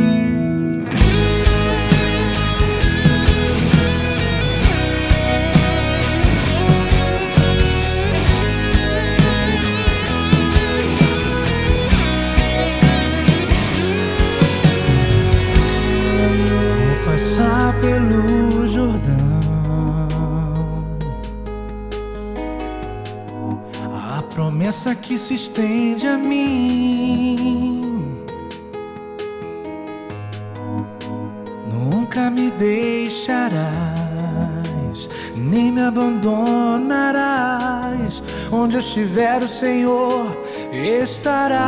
se 25.30 25.34
estende 25.34 26.08
a 26.08 26.18
mim. 26.18 28.24
Nunca 31.72 32.28
me 32.30 32.50
deixarás, 32.50 33.70
nem 35.36 35.70
me 35.70 35.82
abandonarás. 35.82 38.24
Onde 38.50 38.74
eu 38.74 38.80
estiver, 38.80 39.44
o 39.44 39.48
Senhor 39.48 40.36
estará. 40.72 41.60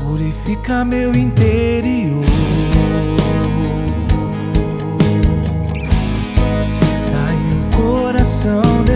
Purifica 0.00 0.84
meu 0.84 1.10
interior. 1.10 2.35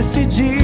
Coração 0.01 0.60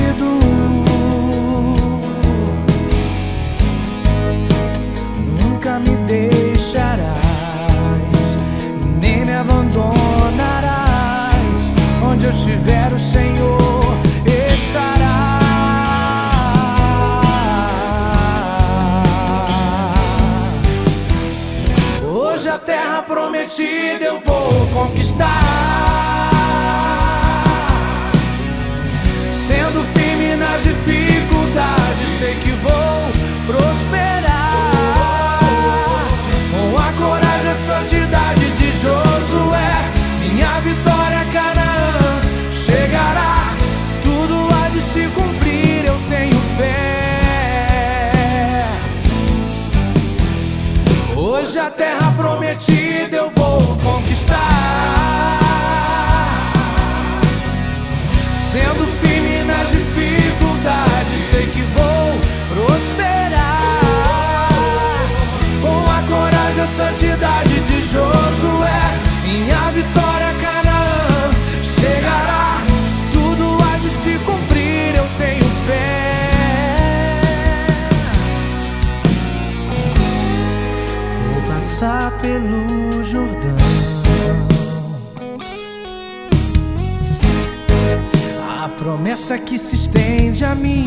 que 89.46 89.58
se 89.58 89.76
estende 89.76 90.46
a 90.46 90.56
mim. 90.56 90.86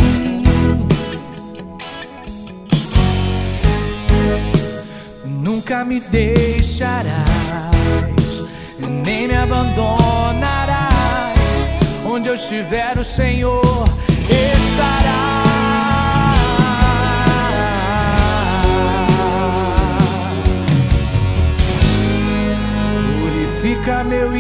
Nunca 5.25 5.85
me 5.85 6.01
deixarás, 6.01 7.15
nem 8.79 9.29
me 9.29 9.37
abandonarás. 9.37 10.89
Onde 12.05 12.29
eu 12.29 12.35
estiver, 12.35 12.99
o 12.99 13.05
Senhor 13.05 13.89
estará. 14.29 15.45
Purifica 23.21 24.05
meu 24.05 24.37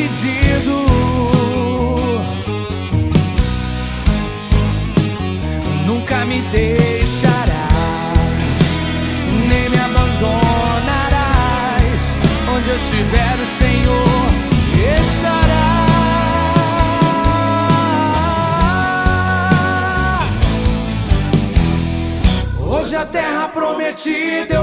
decidido. 0.00 0.86
Nunca 5.86 6.24
me 6.24 6.40
deixarás, 6.52 7.68
nem 9.48 9.68
me 9.68 9.78
abandonarás. 9.78 10.16
Onde 12.54 12.70
eu 12.70 12.76
estiver, 12.76 13.34
o 13.34 13.46
Senhor 13.58 14.30
estará. 14.96 15.68
Hoje 22.58 22.96
a 22.96 23.04
terra 23.04 23.48
prometida 23.48 24.59